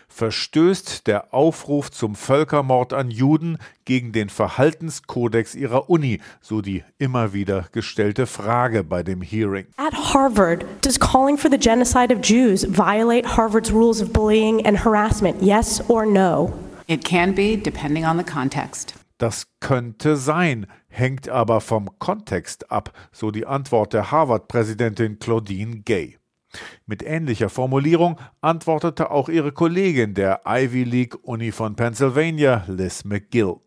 Verstößt 0.07 1.05
der 1.05 1.33
Aufruf 1.33 1.91
zum 1.91 2.15
Völkermord 2.15 2.93
an 2.93 3.11
Juden 3.11 3.57
gegen 3.85 4.11
den 4.11 4.29
Verhaltenskodex 4.29 5.53
ihrer 5.53 5.89
Uni, 5.89 6.19
so 6.41 6.61
die 6.61 6.83
immer 6.97 7.31
wieder 7.33 7.67
gestellte 7.71 8.25
Frage 8.25 8.83
bei 8.83 9.03
dem 9.03 9.21
Hearing. 9.21 9.67
At 9.77 9.93
Harvard, 9.93 10.65
does 10.81 10.99
calling 10.99 11.37
for 11.37 11.49
the 11.51 11.59
genocide 11.59 12.11
of 12.13 12.21
Jews 12.23 12.65
violate 12.65 13.37
Harvard's 13.37 13.71
rules 13.71 14.01
of 14.01 14.11
bullying 14.11 14.65
and 14.65 14.83
harassment? 14.83 15.41
Yes 15.41 15.81
or 15.87 16.05
no? 16.05 16.51
It 16.87 17.05
can 17.05 17.35
be, 17.35 17.55
depending 17.55 18.03
on 18.03 18.17
the 18.17 18.23
context. 18.23 18.95
Das 19.19 19.45
könnte 19.59 20.15
sein, 20.15 20.65
hängt 20.89 21.29
aber 21.29 21.61
vom 21.61 21.97
Kontext 21.99 22.71
ab, 22.71 22.91
so 23.11 23.31
die 23.31 23.45
Antwort 23.45 23.93
der 23.93 24.11
Harvard-Präsidentin 24.11 25.19
Claudine 25.19 25.81
Gay. 25.81 26.17
Mit 26.85 27.03
ähnlicher 27.03 27.49
Formulierung 27.49 28.19
antwortete 28.41 29.11
auch 29.11 29.29
ihre 29.29 29.51
Kollegin 29.51 30.15
der 30.15 30.41
Ivy 30.45 30.83
League 30.83 31.17
Uni 31.21 31.51
von 31.51 31.75
Pennsylvania, 31.75 32.63
Liz 32.67 33.03
McGill. 33.05 33.57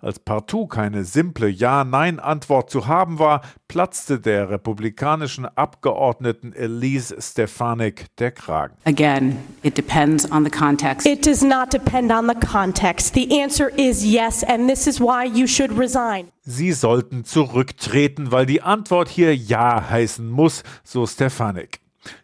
Als 0.00 0.18
partout 0.18 0.66
keine 0.66 1.04
simple 1.04 1.48
Ja-Nein-Antwort 1.48 2.70
zu 2.70 2.86
haben 2.86 3.18
war, 3.18 3.42
platzte 3.68 4.20
der 4.20 4.50
republikanischen 4.50 5.46
Abgeordneten 5.46 6.52
Elise 6.52 7.16
Stefanik 7.20 8.06
der 8.16 8.30
Kragen. 8.30 8.74
Again, 8.84 9.38
it 9.62 9.76
depends 9.76 10.30
on 10.30 10.44
the 10.44 10.50
context. 10.50 11.06
It 11.06 11.26
does 11.26 11.42
not 11.42 11.72
depend 11.72 12.12
on 12.12 12.28
the 12.28 12.46
context. 12.46 13.14
The 13.14 13.42
answer 13.42 13.70
is 13.76 14.04
yes, 14.04 14.42
and 14.44 14.68
this 14.68 14.86
is 14.86 15.00
why 15.00 15.26
you 15.26 15.46
should 15.46 15.76
resign. 15.78 16.28
Sie 16.42 16.72
sollten 16.72 17.24
zurücktreten, 17.24 18.32
weil 18.32 18.46
die 18.46 18.62
Antwort 18.62 19.08
hier 19.08 19.36
Ja 19.36 19.90
heißen 19.90 20.30
muss, 20.30 20.62
so 20.82 21.06
Stefanik. 21.06 21.80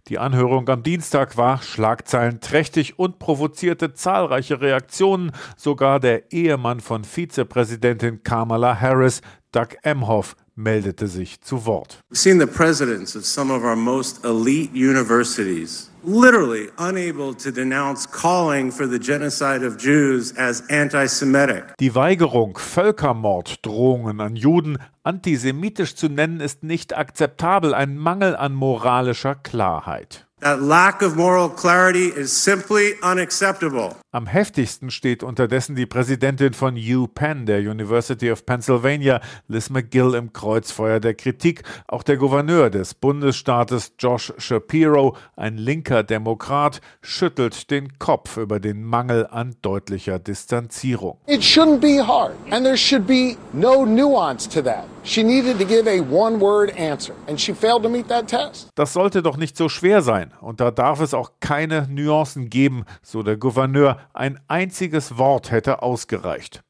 Die 0.09 0.19
Anhörung 0.19 0.69
am 0.69 0.83
Dienstag 0.83 1.37
war 1.37 1.63
schlagzeilenträchtig 1.63 2.99
und 2.99 3.19
provozierte 3.19 3.95
zahlreiche 3.95 4.61
Reaktionen. 4.61 5.33
Sogar 5.57 6.01
der 6.01 6.33
Ehemann 6.33 6.81
von 6.81 7.05
Vizepräsidentin 7.05 8.23
Kamala 8.23 8.81
Harris, 8.81 9.21
Doug 9.53 9.77
Emhoff, 9.83 10.37
meldete 10.55 11.09
sich 11.09 11.41
zu 11.41 11.67
Wort. 11.67 12.03
We've 12.11 12.17
seen 12.17 12.41
the 12.41 12.47
presidents 12.47 13.17
of 13.17 13.25
some 13.25 13.53
of 13.53 13.63
our 13.63 13.77
most 13.77 14.25
elite 14.25 14.73
universities 14.75 15.91
literally 16.07 16.71
unable 16.79 17.35
to 17.35 17.51
denounce 17.51 18.07
calling 18.07 18.71
for 18.71 18.87
the 18.87 18.99
genocide 18.99 19.62
of 19.62 19.77
Jews 19.77 20.33
as 20.37 20.62
anti-Semitic. 20.69 21.75
Die 21.81 21.95
Weigerung, 21.95 22.59
Völkermorddrohungen 22.59 24.21
an 24.21 24.37
Juden 24.37 24.79
antisemitisch 25.03 25.97
zu 25.97 26.09
nennen, 26.09 26.40
ist 26.40 26.62
nicht 26.62 26.97
akzeptabel, 26.97 27.75
ein 27.75 27.97
Mangel 27.97 28.37
an 28.37 28.55
moralischer 28.55 29.35
Klarheit. 29.35 30.27
That 30.44 30.61
lack 30.61 31.00
of 31.00 31.16
moral 31.16 31.48
clarity 31.48 32.09
is 32.09 32.30
simply 32.30 32.96
unacceptable. 33.00 33.96
Am 34.12 34.26
heftigsten 34.26 34.90
steht 34.90 35.22
unterdessen 35.22 35.74
die 35.74 35.87
Präsidentin 35.87 36.52
von 36.52 36.76
UPenn, 36.76 37.46
der 37.46 37.61
University 37.61 38.30
of 38.30 38.44
Pennsylvania, 38.44 39.22
Liz 39.48 39.70
McGill, 39.70 40.12
im 40.12 40.35
Kreuzfeuer 40.35 41.00
der 41.00 41.14
Kritik. 41.14 41.62
Auch 41.88 42.02
der 42.02 42.18
Gouverneur 42.18 42.68
des 42.68 42.92
Bundesstaates, 42.92 43.94
Josh 43.98 44.35
Shapiro, 44.37 45.16
ein 45.35 45.57
linker 45.57 46.02
Demokrat, 46.02 46.83
schüttelt 47.00 47.70
den 47.70 47.98
Kopf 47.98 48.37
über 48.37 48.61
den 48.61 48.85
Mangel 48.85 49.26
an 49.26 49.57
deutlicher 49.62 50.18
Distanzierung. 50.18 51.16
It 51.26 51.40
shouldn't 51.40 51.80
be 51.80 52.07
hard, 52.07 52.35
and 52.50 52.66
there 52.66 52.76
should 52.76 53.07
be 53.07 53.38
no 53.54 53.87
nuance 53.87 54.46
to 54.46 54.61
that. 54.61 54.85
She 55.07 55.23
needed 55.23 55.59
to 55.59 55.67
give 55.67 55.87
a 55.87 56.01
one-word 56.01 56.71
answer, 56.79 57.14
and 57.29 57.38
she 57.38 57.53
failed 57.53 57.83
to 57.83 57.90
meet 57.90 58.09
that 58.09 58.27
test. 58.27 58.71
Das 58.75 58.95
sollte 58.95 59.23
doch 59.23 59.37
nicht 59.37 59.55
so 59.55 59.69
schwer 59.69 60.01
sein, 60.01 60.33
und 60.40 60.61
da 60.61 60.71
darf 60.71 61.01
es 61.01 61.12
auch 61.12 61.33
keine 61.40 61.87
Nuancen 61.90 62.49
geben, 62.49 62.85
so 63.03 63.23
der 63.23 63.37
Gouverneur. 63.37 63.99
Ein 64.14 64.40
einziges 64.49 65.19
Wort 65.19 65.51
hätte 65.51 65.83
ausgereicht. 65.83 66.62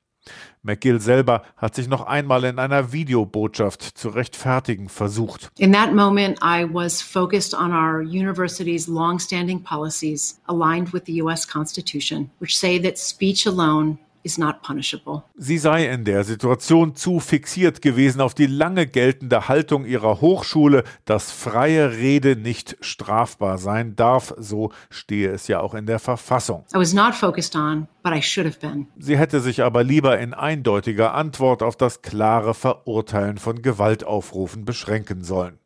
McGill 0.65 1.01
selber 1.01 1.43
hat 1.57 1.77
sich 1.77 1.87
noch 1.89 2.07
einmal 2.07 2.43
in 2.45 2.59
einer 2.59 2.93
Videobotschaft 2.93 3.83
zu 3.83 4.09
rechtfertigen 4.09 4.89
versucht. 4.89 5.51
In 5.59 5.73
that 5.73 5.93
moment, 5.93 6.39
I 6.43 6.65
was 6.65 7.03
focused 7.03 7.55
on 7.55 7.73
our 7.73 8.01
university's 8.01 8.89
long-standing 8.89 9.63
policies 9.63 10.41
aligned 10.49 10.93
with 10.93 11.03
the 11.07 11.23
U.S. 11.23 11.47
Constitution, 11.47 12.31
which 12.41 12.59
say 12.59 12.81
that 12.81 12.99
speech 12.99 13.47
alone 13.47 13.99
is 14.25 14.39
not 14.39 14.63
punishable. 14.63 15.23
Sie 15.37 15.59
sei 15.59 15.87
in 15.87 16.05
der 16.05 16.25
Situation 16.25 16.97
zu 16.97 17.21
fixiert 17.21 17.83
gewesen 17.83 18.21
auf 18.21 18.35
die 18.35 18.47
lange 18.47 18.87
geltende 18.87 19.49
Haltung 19.49 19.85
ihrer 19.85 20.21
Hochschule, 20.21 20.85
dass 21.05 21.31
freie 21.31 21.93
Rede 21.93 22.37
nicht 22.37 22.77
strafbar 22.81 23.59
sein 23.59 23.97
darf, 23.97 24.35
so 24.39 24.73
stehe 24.91 25.31
es 25.31 25.47
ja 25.47 25.61
auch 25.61 25.75
in 25.75 25.87
der 25.87 25.99
Verfassung. 25.99 26.65
I 26.75 26.79
was 26.79 26.93
not 26.93 27.15
focused 27.15 27.55
on, 27.55 27.87
but 28.03 28.13
I 28.13 28.23
should 28.23 28.47
have 28.47 28.59
been. 28.61 28.87
Sie 28.99 29.19
hätte 29.19 29.41
sich 29.41 29.63
aber 29.63 29.85
lieber 29.85 30.19
in 30.19 30.35
eindeutiger 30.35 31.15
Antwort 31.15 31.63
auf 31.63 31.77
das 31.77 32.03
klare 32.03 32.55
Verurteilen 32.55 33.39
von 33.39 33.63
Gewaltaufrufen 33.63 34.65
beschränken 34.65 35.23
sollen. 35.23 35.59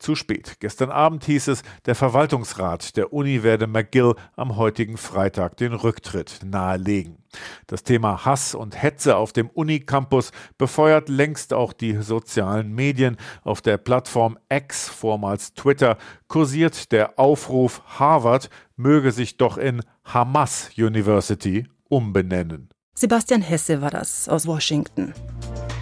Zu 0.00 0.14
spät. 0.14 0.56
Gestern 0.60 0.90
Abend 0.90 1.24
hieß 1.24 1.48
es, 1.48 1.62
der 1.84 1.94
Verwaltungsrat 1.94 2.96
der 2.96 3.12
Uni 3.12 3.42
werde 3.42 3.66
McGill 3.66 4.14
am 4.34 4.56
heutigen 4.56 4.96
Freitag 4.96 5.58
den 5.58 5.74
Rücktritt 5.74 6.40
nahelegen. 6.42 7.18
Das 7.66 7.82
Thema 7.82 8.24
Hass 8.24 8.54
und 8.54 8.82
Hetze 8.82 9.16
auf 9.16 9.34
dem 9.34 9.50
Unicampus 9.50 10.32
befeuert 10.56 11.10
längst 11.10 11.52
auch 11.52 11.74
die 11.74 12.00
sozialen 12.00 12.72
Medien. 12.74 13.18
Auf 13.44 13.60
der 13.60 13.76
Plattform 13.76 14.38
X, 14.48 14.88
vormals 14.88 15.52
Twitter, 15.52 15.98
kursiert 16.28 16.92
der 16.92 17.18
Aufruf, 17.18 17.82
Harvard 17.98 18.48
möge 18.76 19.12
sich 19.12 19.36
doch 19.36 19.58
in 19.58 19.82
Hamas 20.04 20.70
University 20.78 21.66
umbenennen. 21.90 22.70
Sebastian 22.94 23.42
Hesse 23.42 23.82
war 23.82 23.90
das 23.90 24.30
aus 24.30 24.46
Washington. 24.46 25.12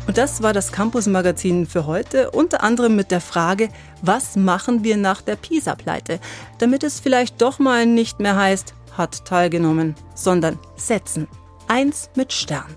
Und 0.09 0.17
das 0.17 0.43
war 0.43 0.55
das 0.55 0.73
Campus-Magazin 0.73 1.67
für 1.67 1.85
heute, 1.85 2.31
unter 2.31 2.63
anderem 2.65 2.97
mit 2.97 3.11
der 3.11 3.21
Frage, 3.21 3.69
was 4.01 4.37
machen 4.37 4.83
wir 4.83 4.97
nach 4.97 5.21
der 5.21 5.37
PISA-Pleite, 5.37 6.19
damit 6.57 6.83
es 6.83 6.99
vielleicht 6.99 7.43
doch 7.43 7.59
mal 7.59 7.85
nicht 7.85 8.19
mehr 8.19 8.35
heißt, 8.35 8.73
hat 8.97 9.27
teilgenommen, 9.27 9.95
sondern 10.15 10.59
setzen. 10.77 11.29
Eins 11.69 12.09
mit 12.17 12.33
Stern. 12.33 12.75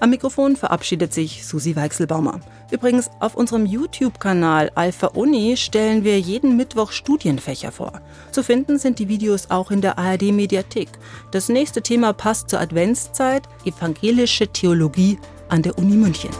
Am 0.00 0.08
Mikrofon 0.08 0.56
verabschiedet 0.56 1.12
sich 1.12 1.46
Susi 1.46 1.76
Weichselbaumer. 1.76 2.40
Übrigens, 2.70 3.10
auf 3.20 3.34
unserem 3.34 3.66
YouTube-Kanal 3.66 4.72
Alpha 4.74 5.08
Uni 5.08 5.58
stellen 5.58 6.02
wir 6.02 6.18
jeden 6.18 6.56
Mittwoch 6.56 6.92
Studienfächer 6.92 7.72
vor. 7.72 8.00
Zu 8.32 8.42
finden 8.42 8.78
sind 8.78 8.98
die 8.98 9.08
Videos 9.08 9.50
auch 9.50 9.70
in 9.70 9.82
der 9.82 9.98
ARD-Mediathek. 9.98 10.88
Das 11.30 11.50
nächste 11.50 11.82
Thema 11.82 12.14
passt 12.14 12.48
zur 12.48 12.60
Adventszeit, 12.60 13.42
evangelische 13.66 14.48
Theologie 14.48 15.18
an 15.50 15.62
der 15.62 15.76
Uni 15.78 15.96
München. 15.96 16.30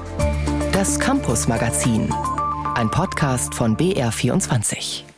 Das 0.73 0.99
Campus 0.99 1.49
Magazin, 1.49 2.12
ein 2.75 2.90
Podcast 2.90 3.55
von 3.55 3.77
BR24. 3.77 5.10